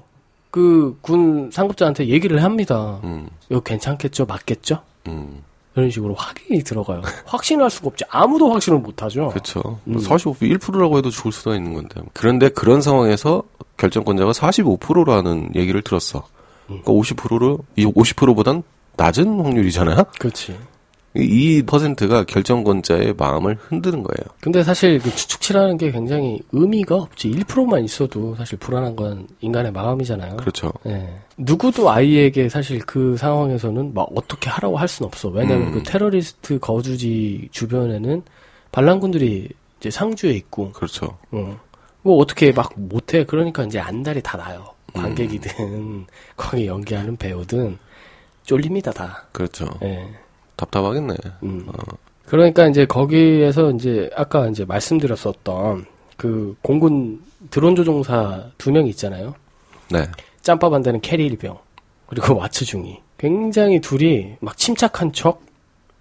[0.51, 3.01] 그 군 상급자한테 얘기를 합니다.
[3.05, 4.27] 음, 이거 괜찮겠죠?
[4.27, 4.83] 맞겠죠?
[5.07, 5.43] 음.
[5.77, 9.79] 이런 식으로 확인이 들어가요 확신할 수가 없지 아무도 확신을 못하죠 그렇죠.
[9.87, 9.99] 음.
[9.99, 12.01] 45, 1%라고 해도 죽을 수가 있는 건데.
[12.13, 13.45] 그런데 그런 상황에서
[13.77, 16.27] 결정권자가 45%라는 얘기를 들었어.
[16.71, 16.81] 음.
[16.83, 18.63] 그러니까 50%로 이 50%보단
[18.97, 20.05] 낮은 확률이잖아요.
[20.19, 20.59] 그렇지
[21.17, 24.31] 이- 이 퍼센트가 결정권자의 마음을 흔드는 거예요.
[24.41, 30.37] 근데 사실 그 추측치라는 게 굉장히 의미가 없지 1%만 있어도 사실 불안한 건 인간의 마음이잖아요
[30.37, 30.73] 그렇죠.
[30.87, 31.09] 예.
[31.37, 35.29] 누구도 아이에게 사실 그 상황에서는 막 어떻게 하라고 할 수는 없어.
[35.31, 35.73] 왜냐면 음.
[35.73, 38.23] 그 테러리스트 거주지 주변에는
[38.71, 39.49] 반란군들이
[39.81, 41.19] 이제 상주에 있고, 그렇죠.
[41.33, 41.59] 어.
[42.03, 43.25] 뭐 어떻게 막 못해.
[43.25, 44.65] 그러니까 이제 안달이 다 나요.
[44.93, 47.79] 관객이든, 거기 연기하는 배우든,
[48.45, 49.25] 쫄립니다, 다.
[49.33, 49.67] 그렇죠.
[49.83, 50.07] 예.
[50.61, 51.15] 답답하겠네.
[51.43, 51.67] 음.
[52.27, 57.21] 그러니까 이제 거기에서 이제 아까 이제 말씀드렸었던 그 공군
[57.51, 59.35] 드론 조종사 두 명 있잖아요.
[59.91, 60.07] 네.
[60.43, 61.59] 짬밥 안 되는 캐리 일병
[62.07, 65.43] 그리고 와츠 중위 굉장히 둘이 막 침착한 척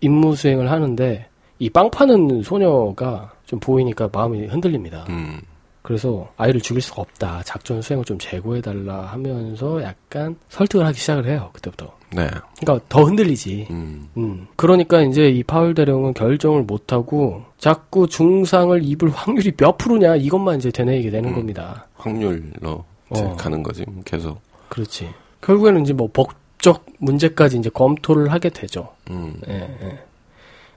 [0.01, 1.27] 임무 수행을 하는데
[1.59, 5.05] 이 빵 파는 소녀가 좀 보이니까 마음이 흔들립니다.
[5.09, 5.41] 음.
[5.81, 7.41] 그래서 아이를 죽일 수가 없다.
[7.45, 11.49] 작전 수행을 좀 재고해달라 하면서 약간 설득을 하기 시작을 해요.
[11.53, 11.91] 그때부터.
[12.11, 12.27] 네.
[12.59, 13.67] 그러니까 더 흔들리지.
[13.69, 14.09] 음.
[14.17, 14.47] 음.
[14.55, 20.57] 그러니까 이제 이 파월 대령은 결정을 못 하고 자꾸 중상을 입을 확률이 몇 프로냐 이것만
[20.57, 21.35] 이제 되뇌이게 되는 음.
[21.35, 21.87] 겁니다.
[21.95, 23.35] 확률로 어.
[23.35, 23.85] 가는 거지.
[24.05, 24.39] 계속.
[24.69, 25.09] 그렇지.
[25.41, 28.89] 결국에는 이제 뭐 법적 문제까지 이제 검토를 하게 되죠.
[29.09, 29.39] 음.
[29.47, 29.99] 예, 예.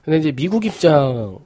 [0.05, 1.38] 근데 이제 미국 입장은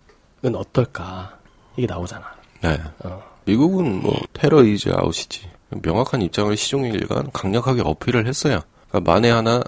[0.54, 1.36] 어떨까?
[1.76, 2.24] 이게 나오잖아.
[2.62, 2.78] 네.
[3.04, 3.22] 어.
[3.44, 5.48] 미국은 뭐 테러 이즈 아웃이지.
[5.82, 8.60] 명확한 입장을 시종일관 강력하게 어필을 했어요.
[8.88, 9.62] 그러니까 만에 하나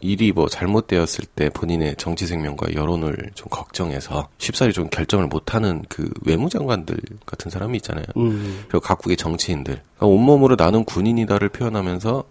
[0.00, 6.10] 일이 뭐 잘못되었을 때 본인의 정치 생명과 여론을 좀 걱정해서 쉽사리 좀 결정을 못하는 그
[6.24, 8.04] 외무장관들 같은 사람이 있잖아요.
[8.16, 9.74] 음, 그리고 각국의 정치인들.
[9.74, 12.24] 그러니까 온몸으로 나는 군인이다를 표현하면서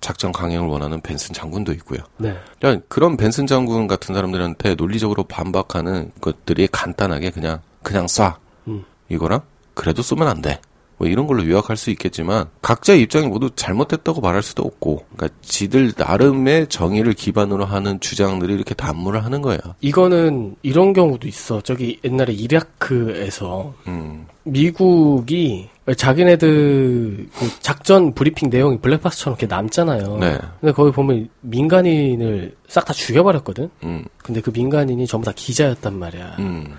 [0.00, 2.00] 작전 강행을 원하는 벤슨 장군도 있고요.
[2.18, 2.36] 네.
[2.60, 8.36] 그러니까 그런 벤슨 장군 같은 사람들한테 논리적으로 반박하는 것들이 간단하게 그냥 그냥 쏴
[8.68, 8.84] 음.
[9.08, 9.40] 이거랑
[9.74, 10.60] 그래도 쏘면 안 돼.
[10.98, 15.92] 뭐 이런 걸로 요약할 수 있겠지만 각자의 입장이 모두 잘못됐다고 말할 수도 없고 그러니까 지들
[15.96, 19.58] 나름의 정의를 기반으로 하는 주장들이 이렇게 단무를 하는 거야.
[19.80, 21.60] 이거는 이런 경우도 있어.
[21.60, 24.26] 저기 옛날에 이라크에서 음.
[24.44, 30.16] 미국이 자기네들 그 작전 브리핑 내용이 블랙박스처럼 이렇게 남잖아요.
[30.18, 30.38] 네.
[30.60, 33.68] 근데 거기 보면 민간인을 싹 다 죽여버렸거든.
[33.84, 34.04] 음.
[34.18, 36.36] 근데 그 민간인이 전부 다 기자였단 말이야.
[36.38, 36.74] 음.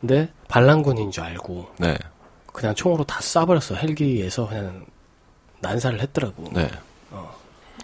[0.00, 1.96] 근데 반란군인 줄 알고 네.
[2.52, 3.76] 그냥 총으로 다 쏴버렸어.
[3.76, 4.84] 헬기에서 그냥
[5.60, 6.44] 난사를 했더라고.
[6.52, 6.70] 네.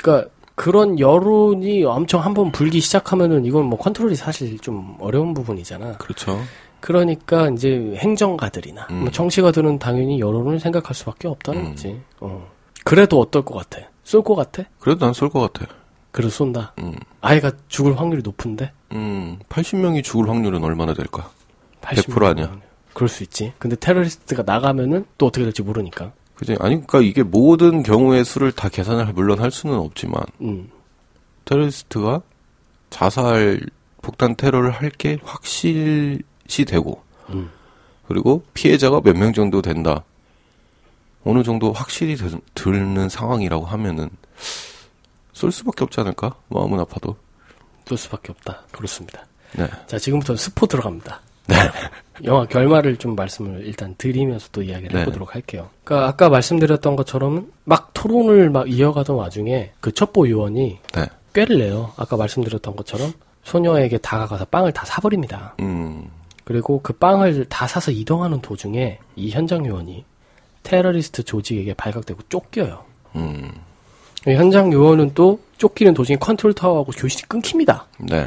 [0.01, 5.97] 그러니까 그런 여론이 엄청 한번 불기 시작하면은 이건 뭐 컨트롤이 사실 좀 어려운 부분이잖아.
[5.99, 6.41] 그렇죠.
[6.81, 9.01] 그러니까 이제 행정가들이나 음.
[9.01, 11.71] 뭐 정치가들은 당연히 여론을 생각할 수밖에 없다는 음.
[11.71, 12.01] 거지.
[12.21, 12.49] 어.
[12.85, 13.87] 그래도 어떨 것 같아?
[14.05, 14.63] 쏠 것 같아?
[14.79, 15.71] 그래도 난 쏠 것 같아.
[16.13, 16.73] 그래도 쏜다.
[16.79, 16.95] 음.
[17.21, 18.73] 아이가 죽을 확률이 높은데?
[18.93, 19.39] 음.
[19.49, 21.31] 80명이 죽을 확률은 얼마나 될까?
[21.83, 22.59] 80 100% 아니야.
[22.99, 23.53] 그럴 수 있지.
[23.61, 26.11] 근데 테러리스트가 나가면은 또 어떻게 될지 모르니까.
[26.35, 26.57] 그지?
[26.59, 30.69] 아니, 그니까 이게 모든 경우의 수를 다 계산을 물론 할 수는 없지만, 음.
[31.45, 32.23] 테러리스트가
[32.91, 33.61] 자살,
[34.03, 37.51] 폭탄 테러를 할 게 확실시 되고, 음.
[38.09, 40.03] 그리고 피해자가 몇 명 정도 된다.
[41.25, 44.11] 어느 정도 확실히 드- 드는 상황이라고 하면은,
[45.33, 46.35] 쏠 수밖에 없지 않을까?
[46.49, 47.17] 마음은 아파도.
[47.87, 48.65] 쏠 수밖에 없다.
[48.73, 49.25] 그렇습니다.
[49.53, 49.69] 네.
[49.87, 51.21] 자, 지금부터 스포 들어갑니다.
[52.25, 55.01] 영화 결말을 좀 말씀을 일단 드리면서 또 이야기를 네.
[55.01, 55.69] 해보도록 할게요.
[55.85, 61.07] 그러니까 아까 말씀드렸던 것처럼 막 토론을 막 이어가던 와중에 그 첩보 요원이 네.
[61.33, 61.93] 꾀를 내요.
[61.97, 63.13] 아까 말씀드렸던 것처럼
[63.45, 65.55] 소녀에게 다가가서 빵을 다 사버립니다.
[65.61, 66.11] 음,
[66.45, 70.05] 그리고 그 빵을 다 사서 이동하는 도중에 이 현장 요원이
[70.65, 72.85] 테러리스트 조직에게 발각되고 쫓겨요.
[73.17, 73.53] 음,
[74.27, 77.87] 이 현장 요원은 또 쫓기는 도중에 컨트롤 타워하고 교신이 끊깁니다.
[77.99, 78.27] 네.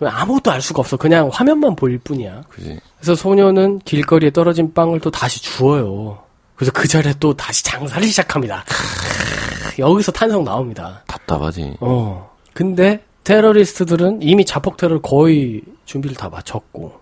[0.00, 0.96] 아무것도 알 수가 없어.
[0.96, 2.42] 그냥 화면만 보일 뿐이야.
[2.48, 2.78] 그지.
[2.98, 6.18] 그래서 소녀는 길거리에 떨어진 빵을 또 다시 주워요.
[6.54, 8.64] 그래서 그 자리에 또 다시 장사를 시작합니다.
[8.68, 11.02] 크으, 여기서 탄성 나옵니다.
[11.06, 11.76] 답답하지.
[11.80, 12.30] 어.
[12.52, 17.00] 근데 테러리스트들은 이미 자폭 테러를 거의 준비를 다 마쳤고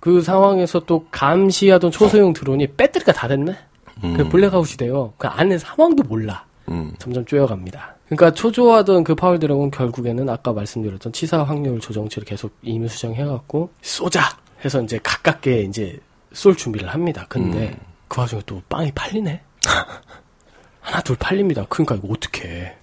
[0.00, 3.56] 그 상황에서 또 감시하던 초소형 드론이 배터리가 다 됐네.
[4.04, 5.12] 음, 그 블랙아웃이 돼요.
[5.16, 6.44] 그 안에 상황도 몰라.
[6.68, 7.96] 음, 점점 쪼여갑니다.
[8.14, 14.36] 그러니까 초조하던 그 파월 대령은 결국에는 아까 말씀드렸던 치사 확률 추정치를 계속 임의 수정해갖고 쏘자
[14.62, 15.98] 해서 이제 가깝게 이제
[16.34, 17.24] 쏠 준비를 합니다.
[17.30, 17.78] 근데 음.
[18.08, 19.40] 그 와중에 또 빵이 팔리네.
[20.80, 21.64] 하나 둘 팔립니다.
[21.70, 22.76] 그러니까 이거 어떻게?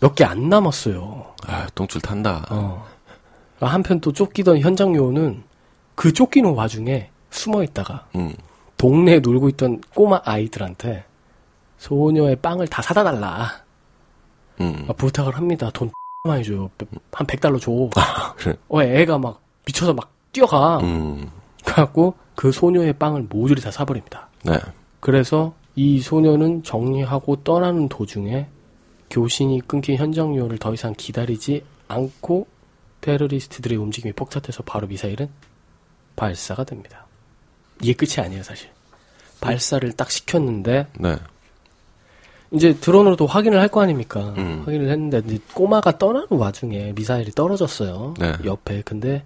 [0.00, 1.34] 몇개 안 남았어요.
[1.46, 2.44] 아, 똥줄 탄다.
[2.50, 2.86] 어.
[3.58, 5.44] 한편 또 쫓기던 현장 요원은
[5.94, 8.34] 그 쫓기는 와중에 숨어 있다가 음,
[8.76, 11.06] 동네에 놀고 있던 꼬마 아이들한테
[11.78, 13.64] 소녀의 빵을 다 사다 달라.
[14.60, 14.86] 음.
[14.88, 15.70] 아, 부탁을 합니다.
[15.72, 15.90] 돈
[16.24, 16.70] 많이 줘요.
[17.12, 17.70] 한 100달러 줘.
[18.36, 18.56] 그래.
[18.68, 20.78] 어, 애가 막 미쳐서 막 뛰어가.
[20.78, 21.30] 음,
[21.64, 24.28] 그래갖고 그 소녀의 빵을 모조리 다 사버립니다.
[24.42, 24.58] 네.
[25.00, 28.46] 그래서 이 소녀는 정리하고 떠나는 도중에
[29.10, 32.46] 교신이 끊긴 현장 요원을 더 이상 기다리지 않고
[33.00, 35.28] 테러리스트들의 움직임이 폭탄돼서 바로 미사일은
[36.16, 37.06] 발사가 됩니다.
[37.82, 38.70] 이게 끝이 아니에요, 사실.
[39.40, 41.16] 발사를 딱 시켰는데 네.
[42.52, 44.32] 이제 드론으로도 확인을 할 거 아닙니까?
[44.36, 44.62] 음.
[44.64, 45.22] 확인을 했는데
[45.54, 48.14] 꼬마가 떠나는 와중에 미사일이 떨어졌어요.
[48.18, 48.32] 네.
[48.44, 48.82] 옆에.
[48.84, 49.22] 근데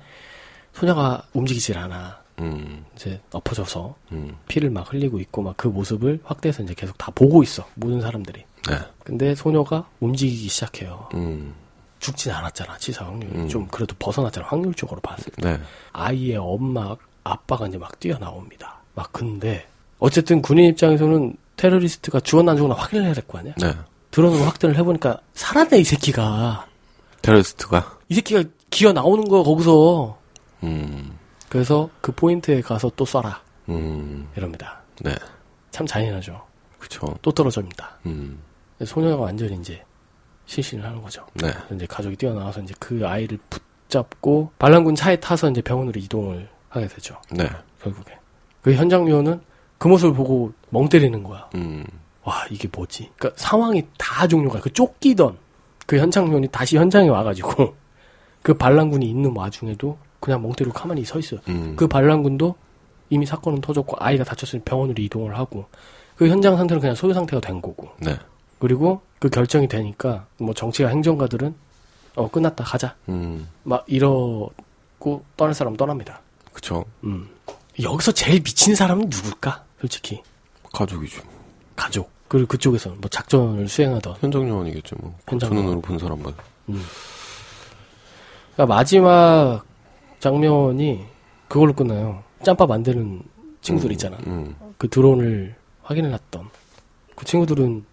[0.73, 2.21] 소녀가 움직이질 않아.
[2.39, 7.13] 음, 이제 엎어져서 음, 피를 막 흘리고 있고 막 그 모습을 확대해서 이제 계속 다
[7.15, 7.67] 보고 있어.
[7.75, 8.45] 모든 사람들이.
[8.69, 8.79] 네.
[9.05, 11.09] 근데 소녀가 움직이기 시작해요.
[11.15, 11.53] 음,
[11.99, 12.79] 죽진 않았잖아.
[12.79, 13.31] 치사 확률.
[13.35, 13.49] 음.
[13.49, 14.47] 좀 그래도 벗어났잖아.
[14.47, 15.51] 확률적으로 봤을 때.
[15.51, 15.61] 네.
[15.93, 18.79] 아이의 엄마, 아빠가 이제 막 뛰어나옵니다.
[18.95, 19.67] 막 근데
[19.99, 23.53] 어쨌든 군인 입장에서는 테러리스트가 죽었나 안 죽었나 확인을 해야 될 거 아니야?
[23.59, 23.75] 네.
[24.11, 26.67] 드론으로 확대를 해보니까 살았네 이 새끼가.
[27.21, 30.19] 테러리스트가, 이 새끼가 기어 나오는 거야 거기서.
[30.63, 31.19] 음,
[31.51, 33.37] 그래서 그 포인트에 가서 또 쏴라.
[33.69, 34.81] 음, 이럽니다.
[35.01, 35.15] 네.
[35.71, 36.41] 참 잔인하죠.
[36.79, 37.15] 그쵸.
[37.21, 37.99] 또 떨어집니다.
[38.07, 38.41] 음,
[38.87, 39.85] 소녀가 완전히 이제
[40.47, 41.27] 실신을 하는 거죠.
[41.35, 41.53] 네.
[41.75, 47.21] 이제 가족이 뛰어나와서 이제 그 아이를 붙잡고 반란군 차에 타서 이제 병원으로 이동을 하게 되죠.
[47.31, 47.47] 네.
[47.83, 48.19] 결국에.
[48.63, 49.43] 그 현장 요원은
[49.81, 51.83] 그 모습을 보고 멍 때리는 거야 음,
[52.23, 53.11] 와 이게 뭐지?
[53.17, 55.39] 그러니까 상황이 다 종료가 그 쫓기던
[55.87, 57.75] 그 현장면이 다시 현장에 와가지고
[58.45, 61.41] 그 반란군이 있는 와중에도 그냥 멍 때리고 가만히 서 있어요.
[61.49, 62.55] 음, 그 반란군도
[63.09, 65.65] 이미 사건은 터졌고 아이가 다쳤으니 병원으로 이동을 하고
[66.15, 68.19] 그 현장 상태는 그냥 소요 상태가 된 거고 네.
[68.59, 71.55] 그리고 그 결정이 되니까 뭐 정치가 행정가들은
[72.17, 76.21] 어 끝났다 가자 음, 막 이러고 떠날 사람 떠납니다.
[76.53, 76.85] 그쵸.
[77.03, 77.31] 음
[77.83, 79.70] 여기서 제일 미친 사람은 누굴까?
[79.81, 80.23] 솔직히
[80.73, 81.23] 가족이죠.
[81.75, 85.17] 가족 그리고 그쪽에서는 뭐 작전을 수행하던 현장 요원이겠죠, 뭐.
[85.29, 86.33] 현장 두 눈으로 본 사람만.
[88.55, 89.65] 그러니까 마지막
[90.21, 91.05] 장면이
[91.49, 92.23] 그걸로 끝나요.
[92.45, 93.23] 짬밥 만드는
[93.63, 94.17] 친구들 있잖아.
[94.27, 96.49] 음, 그 드론을 확인을 했던
[97.17, 97.85] 그 친구들은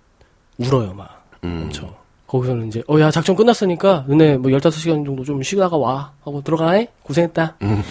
[0.59, 1.25] 울어요, 막.
[1.43, 1.63] 음.
[1.65, 1.93] 엄청.
[2.27, 6.13] 거기서는 이제, 어, 야, 작전 끝났으니까, 너네 뭐 15시간 정도 좀 쉬다가 와.
[6.23, 6.89] 하고 들어가, 해?
[7.03, 7.55] 고생했다.
[7.63, 7.81] 음.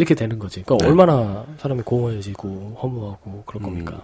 [0.00, 0.62] 이렇게 되는 거지.
[0.62, 0.90] 그러니까 네.
[0.90, 3.92] 얼마나 사람이 공허해지고, 허무하고, 그럴 겁니까.
[3.96, 4.00] 음.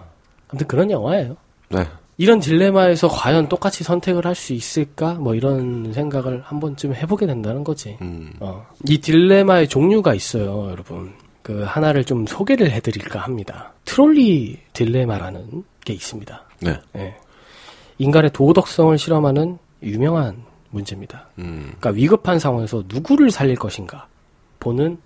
[0.49, 1.35] 아무튼 그런 영화예요.
[1.69, 1.85] 네.
[2.19, 5.15] 이런 딜레마에서 과연 똑같이 선택을 할 수 있을까?
[5.15, 7.97] 뭐 이런 생각을 한 번쯤 해보게 된다는 거지.
[8.01, 8.31] 음.
[8.39, 8.65] 어.
[8.87, 11.13] 이 딜레마의 종류가 있어요, 여러분.
[11.41, 13.73] 그 하나를 좀 소개를 해드릴까 합니다.
[13.85, 16.43] 트롤리 딜레마라는 게 있습니다.
[16.61, 16.79] 네.
[16.97, 17.15] 예.
[17.99, 21.27] 인간의 도덕성을 실험하는 유명한 문제입니다.
[21.39, 21.73] 음.
[21.79, 24.07] 그러니까 위급한 상황에서 누구를 살릴 것인가
[24.59, 24.97] 보는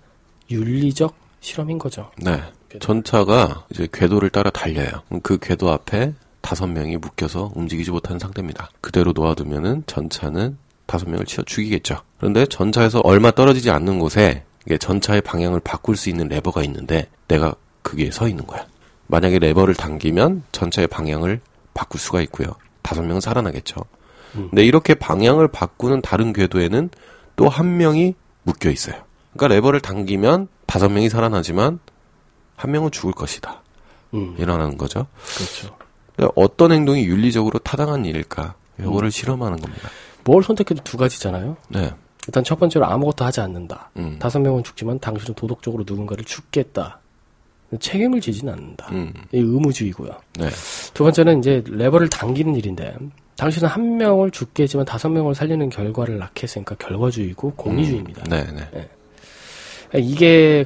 [0.52, 2.10] 윤리적 실험인 거죠.
[2.18, 2.40] 네.
[2.80, 4.88] 전차가 이제 궤도를 따라 달려요.
[5.22, 8.70] 그 궤도 앞에 다섯 명이 묶여서 움직이지 못하는 상태입니다.
[8.80, 12.00] 그대로 놓아두면은 전차는 다섯 명을 치어 죽이겠죠.
[12.18, 14.44] 그런데 전차에서 얼마 떨어지지 않는 곳에
[14.80, 18.66] 전차의 방향을 바꿀 수 있는 레버가 있는데 내가 거기에 서 있는 거야.
[19.08, 21.40] 만약에 레버를 당기면 전차의 방향을
[21.74, 22.48] 바꿀 수가 있고요.
[22.82, 23.76] 다섯 명은 살아나겠죠.
[24.32, 26.88] 근데 이렇게 방향을 바꾸는 다른 궤도에는
[27.36, 28.96] 또 한 명이 묶여 있어요.
[29.32, 31.78] 그러니까 레버를 당기면 다섯 명이 살아나지만
[32.56, 33.62] 한 명은 죽을 것이다.
[34.14, 35.06] 음, 일어나는 거죠.
[35.36, 35.76] 그렇죠.
[36.34, 38.54] 어떤 행동이 윤리적으로 타당한 일일까?
[38.78, 39.88] 이거를 실험하는 겁니다.
[40.24, 41.56] 뭘 선택해도 두 가지잖아요.
[41.68, 41.92] 네.
[42.26, 43.90] 일단 첫 번째로 아무것도 하지 않는다.
[43.96, 44.16] 음.
[44.18, 47.00] 다섯 명은 죽지만 당신은 도덕적으로 누군가를 죽겠다.
[47.80, 48.88] 책임을 지지는 않는다.
[48.92, 49.12] 음.
[49.32, 50.10] 이 의무주의고요.
[50.38, 50.50] 네.
[50.94, 52.96] 두 번째는 이제 레버를 당기는 일인데
[53.36, 58.24] 당신은 한 명을 죽게 했지만 다섯 명을 살리는 결과를 낳게 했으니까 결과주의고 공리주의입니다.
[58.24, 58.68] 네, 네.
[58.70, 58.88] 그러니까
[59.98, 60.64] 이게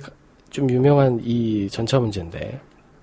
[0.50, 2.60] 좀 유명한 이 전차 문제인데,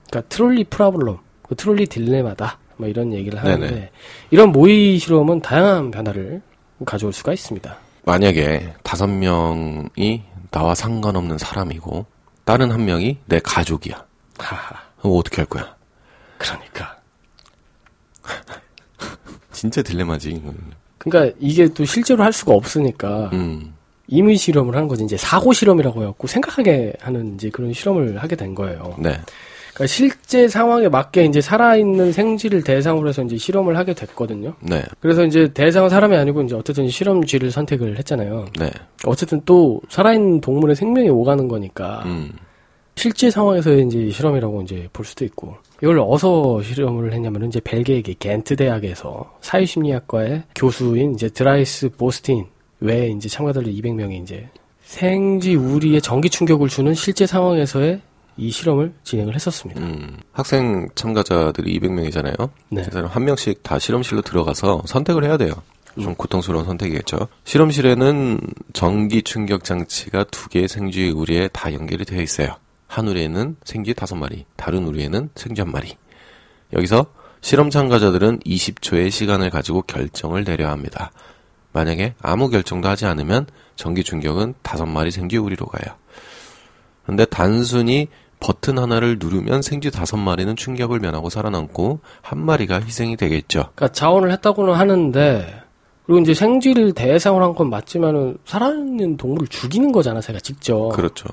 [0.09, 3.91] 그러니까 트롤리 프라블럼, 그 트롤리 딜레마다, 뭐 이런 얘기를 하는데, 네네.
[4.31, 6.41] 이런 모의 실험은 다양한 변화를
[6.86, 7.77] 가져올 수가 있습니다.
[8.05, 12.05] 만약에 다섯 명이 나와 상관없는 사람이고
[12.45, 14.05] 다른 한 명이 내 가족이야.
[14.38, 14.75] 하하.
[14.99, 15.75] 그럼 어떻게 할 거야?
[16.38, 16.97] 그러니까.
[19.51, 20.43] 진짜 딜레마지.
[20.97, 23.73] 그러니까 이게 또 실제로 할 수가 없으니까 음.
[24.13, 25.04] 임의 실험을 하는 거지.
[25.04, 28.95] 이제 사고 실험이라고 해갖고 생각하게 하는 이제 그런 실험을 하게 된 거예요.
[28.99, 29.10] 네.
[29.73, 34.54] 그러니까 실제 상황에 맞게 이제 살아있는 생쥐를 대상으로 해서 이제 실험을 하게 됐거든요.
[34.62, 34.84] 네.
[34.99, 38.45] 그래서 이제 대상은 사람이 아니고 이제 어쨌든 실험쥐를 선택을 했잖아요.
[38.60, 38.69] 네.
[39.06, 42.34] 어쨌든 또 살아있는 동물의 생명이 오가는 거니까 음.
[42.95, 48.56] 실제 상황에서의 이제 실험이라고 이제 볼 수도 있고 이걸 어디서 실험을 했냐면은 이제 벨기에의 겐트
[48.56, 52.45] 대학에서 사회심리학과의 교수인 이제 드라이스 보스틴
[52.84, 54.50] 외에 이제 참가자들 200명이 이제
[54.84, 58.02] 생쥐 우리에 전기 충격을 주는 실제 상황에서의
[58.36, 59.80] 이 실험을 진행을 했었습니다.
[59.80, 60.17] 음.
[60.34, 62.50] 학생 참가자들이 200명이잖아요.
[62.69, 62.84] 네.
[62.84, 65.54] 그 사람 한 명씩 다 실험실로 들어가서 선택을 해야 돼요.
[65.96, 67.28] 좀 고통스러운 선택이겠죠.
[67.46, 68.39] 실험실에는
[68.74, 72.56] 전기 충격 장치가 두 개의 생쥐 우리에 다 연결이 되어 있어요.
[72.88, 75.96] 한 우리에는 생쥐 다섯 마리, 다른 우리에는 생쥐 한 마리.
[76.74, 77.06] 여기서
[77.41, 81.12] 실험 참가자들은 20초의 시간을 가지고 결정을 내려야 합니다.
[81.73, 85.95] 만약에 아무 결정도 하지 않으면 전기 충격은 다섯 마리 생쥐 우리로 가요.
[87.05, 88.07] 근데 단순히
[88.39, 93.69] 버튼 하나를 누르면 생쥐 다섯 마리는 충격을 면하고 살아남고 한 마리가 희생이 되겠죠.
[93.75, 95.62] 그러니까 자원을 했다고는 하는데
[96.05, 100.89] 그리고 이제 생쥐를 대상으로 한 건 맞지만은 살아있는 동물을 죽이는 거잖아, 제가 직접.
[100.89, 101.27] 그렇죠.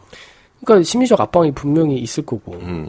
[0.65, 2.53] 그러니까 심리적 압박이 분명히 있을 거고.
[2.55, 2.89] 음,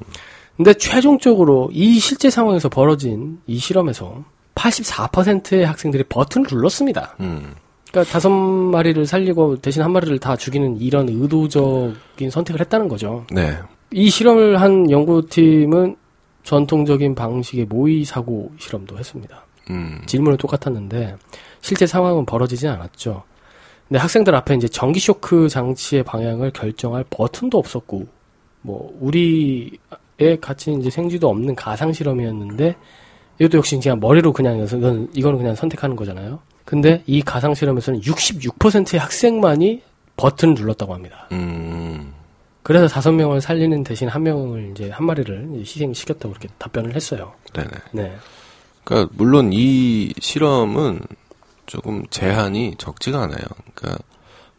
[0.57, 4.23] 근데 최종적으로 이 실제 상황에서 벌어진 이 실험에서
[4.61, 7.15] 84%의 학생들이 버튼을 눌렀습니다.
[7.19, 7.55] 음,
[7.89, 13.25] 그러니까 다섯 마리를 살리고 대신 한 마리를 다 죽이는 이런 의도적인 선택을 했다는 거죠.
[13.31, 13.57] 네,
[13.91, 15.95] 이 실험을 한 연구팀은
[16.43, 19.45] 전통적인 방식의 모의 사고 실험도 했습니다.
[19.69, 21.15] 음, 질문은 똑같았는데
[21.61, 23.23] 실제 상황은 벌어지지 않았죠.
[23.87, 28.07] 근데 학생들 앞에 이제 전기 쇼크 장치의 방향을 결정할 버튼도 없었고
[28.61, 29.71] 뭐 우리의
[30.39, 32.75] 같이 이제 생쥐도 없는 가상 실험이었는데
[33.41, 36.39] 이것도 역시 그냥 머리로 그냥 이건 이거는 그냥 선택하는 거잖아요.
[36.63, 39.81] 근데 이 가상 실험에서는 66%의 학생만이
[40.15, 41.27] 버튼을 눌렀다고 합니다.
[41.31, 42.13] 음,
[42.61, 47.33] 그래서 다섯 명을 살리는 대신 한 명을 이제 한 마리를 희생시켰다고 그렇게 답변을 했어요.
[47.53, 47.69] 네네.
[47.93, 48.15] 네.
[48.83, 50.99] 그러니까 물론 이 실험은
[51.65, 53.41] 조금 제한이 적지가 않아요.
[53.73, 54.03] 그러니까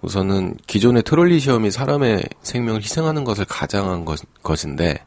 [0.00, 5.04] 우선은 기존의 트롤리 시험이 사람의 생명을 희생하는 것을 가장한 것, 것인데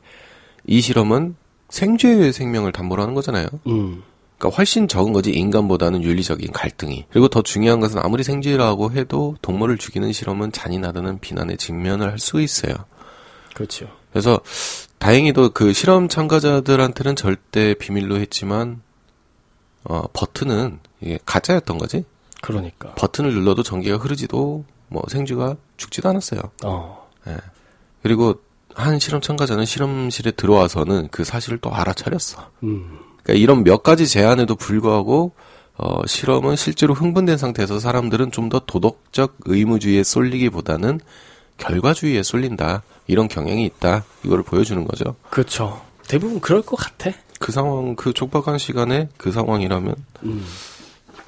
[0.65, 1.35] 이 실험은
[1.75, 3.47] 생쥐의 생명을 담보로 하는 거잖아요.
[3.67, 4.01] 음.
[4.37, 7.05] 그러니까 훨씬 적은 거지 인간보다는 윤리적인 갈등이.
[7.09, 12.41] 그리고 더 중요한 것은 아무리 생쥐라고 해도 동물을 죽이는 실험은 잔인하다는 비난에 직면을 할 수
[12.41, 12.73] 있어요.
[13.53, 13.87] 그렇죠.
[14.11, 14.39] 그래서
[14.99, 18.81] 다행히도 그 실험 참가자들한테는 절대 비밀로 했지만
[19.83, 22.05] 어 버튼은 이게 가짜였던 거지.
[22.41, 22.93] 그러니까.
[22.95, 26.39] 버튼을 눌러도 전기가 흐르지도 뭐 생쥐가 죽지도 않았어요.
[26.63, 27.09] 어.
[28.01, 28.35] 그리고
[28.75, 32.49] 한 실험 참가자는 실험실에 들어와서는 그 사실을 또 알아차렸어.
[32.63, 32.99] 음.
[33.23, 35.33] 그러니까 이런 몇 가지 제안에도 불구하고
[35.77, 40.99] 어, 실험은 실제로 흥분된 상태에서 사람들은 좀 더 도덕적 의무주의에 쏠리기보다는
[41.57, 42.83] 결과주의에 쏠린다.
[43.07, 44.03] 이런 경향이 있다.
[44.23, 45.15] 이거를 보여주는 거죠.
[45.29, 45.81] 그렇죠.
[46.07, 47.11] 대부분 그럴 것 같아.
[47.39, 50.45] 그 상황, 그 촉박한 시간에 그 상황이라면 음.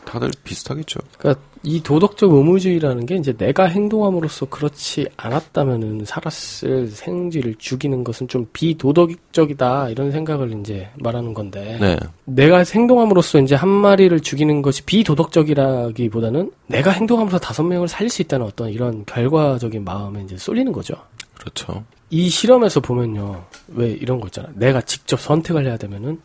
[0.08, 1.00] 다들 비슷하겠죠.
[1.18, 8.48] 그러니까 이 도덕적 의무주의라는 게 이제 내가 행동함으로써 그렇지 않았다면은 살았을 생쥐를 죽이는 것은 좀
[8.54, 11.98] 비도덕적이다 이런 생각을 이제 말하는 건데 네.
[12.24, 18.46] 내가 행동함으로써 이제 한 마리를 죽이는 것이 비도덕적이라기보다는 내가 행동함으로써 다섯 명을 살릴 수 있다는
[18.46, 20.96] 어떤 이런 결과적인 마음에 이제 쏠리는 거죠.
[21.38, 21.84] 그렇죠.
[22.10, 23.44] 이 실험에서 보면요.
[23.68, 24.48] 왜 이런 거 있잖아.
[24.56, 26.22] 내가 직접 선택을 해야 되면은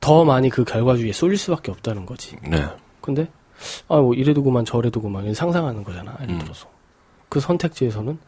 [0.00, 2.36] 더 많이 그 결과주의에 쏠릴 수밖에 없다는 거지.
[2.48, 2.64] 네.
[3.00, 3.28] 근데
[3.88, 6.16] 아 뭐 이래도구만 저래도구만 상상하는 거잖아.
[6.22, 6.38] 예를 음.
[6.38, 6.68] 들어서
[7.28, 8.18] 그 선택지에서는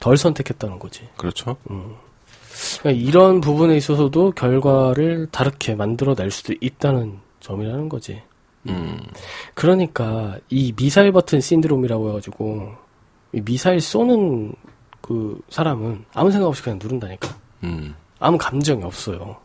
[0.00, 1.08] 덜 선택했다는 거지.
[1.16, 1.56] 그렇죠.
[1.64, 8.22] 그러니까 이런 부분에 있어서도 결과를 다르게 만들어낼 수도 있다는 점이라는 거지.
[8.68, 9.00] 음.
[9.54, 12.72] 그러니까 이 미사일 버튼 신드롬이라고 해가지고
[13.32, 14.52] 이 미사일 쏘는
[15.00, 17.28] 그 사람은 아무 생각 없이 그냥 누른다니까.
[17.64, 17.94] 음.
[18.18, 19.36] 아무 감정이 없어요.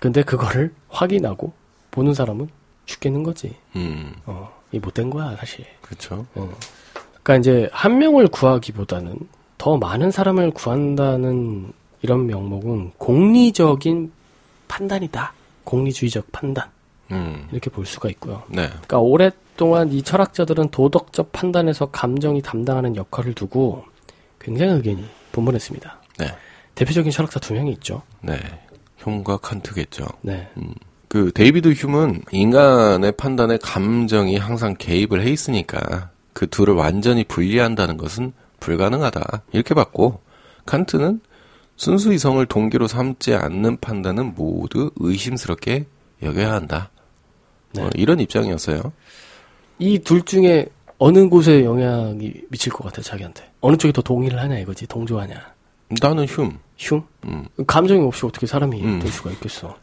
[0.00, 1.52] 근데 그거를 확인하고
[1.90, 2.48] 보는 사람은
[2.86, 3.54] 죽겠는 거지.
[3.76, 4.14] 음.
[4.26, 5.64] 어, 이 못된 거야 사실.
[5.80, 6.26] 그렇죠.
[6.34, 6.52] 어.
[7.22, 9.16] 그러니까 이제 한 명을 구하기보다는
[9.58, 14.12] 더 많은 사람을 구한다는 이런 명목은 공리적인
[14.68, 15.32] 판단이다.
[15.64, 16.68] 공리주의적 판단
[17.12, 17.46] 음.
[17.52, 18.42] 이렇게 볼 수가 있고요.
[18.48, 18.66] 네.
[18.66, 23.84] 그러니까 오랫동안 이 철학자들은 도덕적 판단에서 감정이 담당하는 역할을 두고
[24.40, 26.00] 굉장히 의견이 분분했습니다.
[26.18, 26.26] 네.
[26.74, 28.02] 대표적인 철학자 두 명이 있죠.
[28.20, 28.36] 네.
[29.02, 30.06] 흉과 칸트겠죠.
[30.22, 30.48] 네.
[31.08, 38.32] 그 데이비드 휴은 인간의 판단에 감정이 항상 개입을 해 있으니까 그 둘을 완전히 분리한다는 것은
[38.60, 39.42] 불가능하다.
[39.52, 40.20] 이렇게 봤고
[40.66, 41.20] 칸트는
[41.76, 45.86] 순수 이성을 동기로 삼지 않는 판단은 모두 의심스럽게
[46.22, 46.90] 여겨야 한다.
[47.74, 47.82] 네.
[47.82, 48.92] 어, 이런 입장이었어요.
[49.78, 50.66] 이 둘 중에
[50.98, 55.34] 어느 곳에 영향이 미칠 것 같아 자기한테 어느 쪽이 더 동의를 하냐 이거지 동조하냐
[56.00, 56.50] 나는 휴.
[56.78, 58.98] 흉 음, 감정이 없이 어떻게 사람이 음.
[58.98, 59.76] 될 수가 있겠어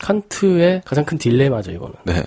[0.00, 2.24] 칸트의 가장 큰 딜레마죠 이거는 네.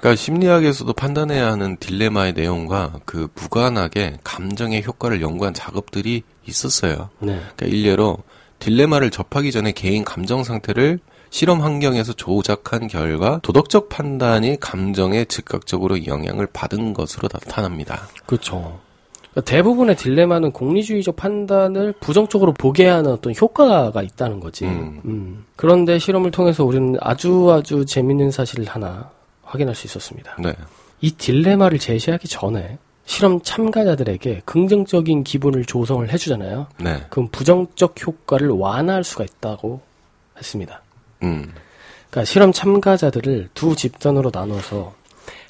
[0.00, 7.10] 그러니까 심리학에서도 판단해야 하는 딜레마의 내용과 그 무관하게 감정의 효과를 연구한 작업들이 있었어요.
[7.18, 8.18] 네 그러니까 일례로
[8.58, 16.46] 딜레마를 접하기 전에 개인 감정 상태를 실험 환경에서 조작한 결과 도덕적 판단이 감정에 즉각적으로 영향을
[16.46, 18.08] 받은 것으로 나타납니다.
[18.26, 18.78] 그렇죠
[19.36, 25.02] 그러니까 대부분의 딜레마는 공리주의적 판단을 부정적으로 보게 하는 어떤 효과가 있다는 거지 음.
[25.04, 25.44] 음.
[25.56, 29.10] 그런데 실험을 통해서 우리는 아주 아주 재밌는 사실을 하나
[29.42, 30.54] 확인할 수 있었습니다 네.
[31.02, 37.04] 이 딜레마를 제시하기 전에 실험 참가자들에게 긍정적인 기분을 조성을 해주잖아요 네.
[37.10, 39.82] 그럼 부정적 효과를 완화할 수가 있다고
[40.38, 40.82] 했습니다.
[41.22, 41.52] 음.
[42.10, 44.94] 그러니까 실험 참가자들을 두 집단으로 나눠서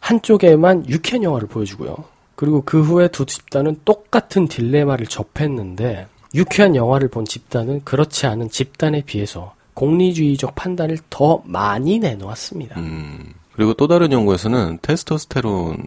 [0.01, 2.16] 한쪽에만 유쾌한 영화를 보여주고요.
[2.37, 9.03] 그리고 그 후에 두 집단은 똑같은 딜레마를 접했는데 유쾌한 영화를 본 집단은 그렇지 않은 집단에
[9.03, 12.79] 비해서 공리주의적 판단을 더 많이 내놓았습니다.
[12.79, 13.33] 음.
[13.55, 15.79] 그리고 또 다른 연구에서는 테스토스테론을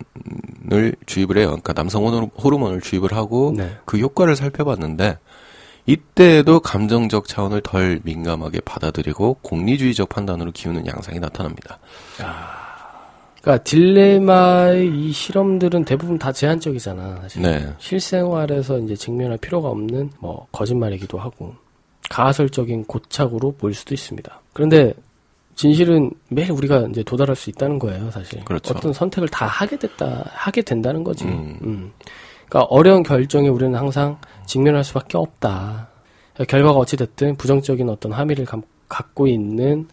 [1.05, 1.47] 주입을 해요.
[1.49, 3.71] 그러니까 남성 호르- 호르몬을 주입을 하고 네.
[3.85, 5.19] 그 효과를 살펴봤는데
[5.85, 11.79] 이때에도 감정적 차원을 덜 민감하게 받아들이고 공리주의적 판단으로 기우는 양상이 나타납니다.
[13.41, 17.19] 그러니까 딜레마의 이 실험들은 대부분 다 제한적이잖아.
[17.21, 17.41] 사실.
[17.41, 17.73] 네.
[17.77, 21.53] 실생활에서 이제 직면할 필요가 없는 뭐 거짓말이기도 하고
[22.09, 24.41] 가설적인 고착으로 보일 수도 있습니다.
[24.53, 24.93] 그런데
[25.55, 28.43] 진실은 매일 우리가 이제 도달할 수 있다는 거예요, 사실.
[28.45, 28.73] 그렇죠.
[28.75, 31.25] 어떤 선택을 다 하게 됐다, 하게 된다는 거지.
[31.25, 31.57] 음.
[31.63, 31.91] 음.
[32.47, 35.89] 그러니까 어려운 결정에 우리는 항상 직면할 수밖에 없다.
[36.47, 39.87] 결과가 어찌 됐든 부정적인 어떤 함의를 감- 갖고 있는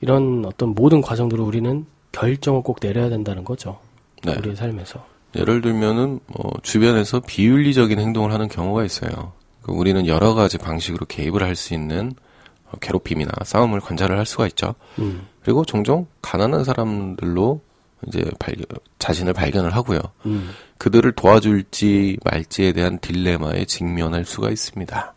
[0.00, 3.78] 이런 어떤 모든 과정들을 우리는 결정을 꼭 내려야 된다는 거죠.
[4.22, 4.34] 네.
[4.36, 5.04] 우리의 삶에서.
[5.34, 9.32] 예를 들면은 뭐 주변에서 비윤리적인 행동을 하는 경우가 있어요.
[9.62, 12.12] 그 우리는 여러 가지 방식으로 개입을 할 수 있는
[12.70, 14.74] 어, 괴롭힘이나 싸움을 관찰을 할 수가 있죠.
[14.98, 15.26] 음.
[15.42, 17.60] 그리고 종종 가난한 사람들로
[18.08, 18.64] 이제 발견,
[18.98, 20.00] 자신을 발견을 하고요.
[20.26, 20.50] 음.
[20.78, 25.14] 그들을 도와줄지 말지에 대한 딜레마에 직면할 수가 있습니다.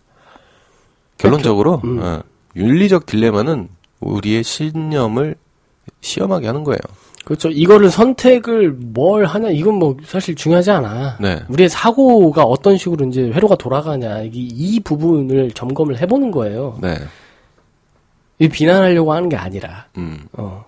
[1.18, 2.00] 결론적으로 음.
[2.02, 2.22] 어,
[2.56, 5.36] 윤리적 딜레마는 우리의 신념을
[6.06, 6.80] 시험하게 하는 거예요.
[7.26, 7.50] 그렇죠.
[7.50, 11.18] 이거를 선택을 뭘 하냐, 이건 뭐 사실 중요하지 않아.
[11.20, 11.42] 네.
[11.50, 16.78] 우리의 사고가 어떤 식으로 이제 회로가 돌아가냐, 이, 이 부분을 점검을 해보는 거예요.
[16.82, 16.96] 네.
[18.38, 20.28] 이 비난하려고 하는 게 아니라, 음.
[20.34, 20.64] 어,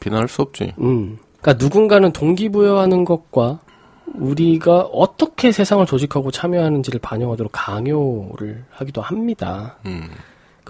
[0.00, 0.72] 비난할 수 없지.
[0.78, 1.18] 음.
[1.40, 3.58] 그러니까 누군가는 동기부여하는 것과
[4.14, 9.76] 우리가 어떻게 세상을 조직하고 참여하는지를 반영하도록 강요를 하기도 합니다.
[9.86, 10.08] 음,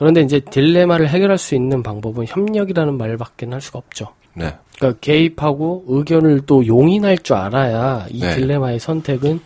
[0.02, 4.08] 그런데 이제 딜레마를 해결할 수 있는 방법은 협력이라는 말밖에 할 수가 없죠.
[4.34, 4.52] 네.
[4.76, 8.34] 그러니까 개입하고 의견을 또 용인할 줄 알아야 이 네.
[8.34, 9.38] 딜레마의 선택은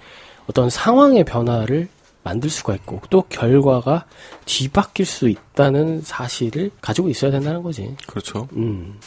[0.49, 1.89] 어떤 상황의 변화를
[2.23, 4.07] 만들 수가 있고 또 결과가
[4.47, 7.95] 뒤바뀔 수 있다는 사실을 가지고 있어야 된다는 거지.
[8.07, 8.49] 그렇죠.
[8.57, 8.99] 음.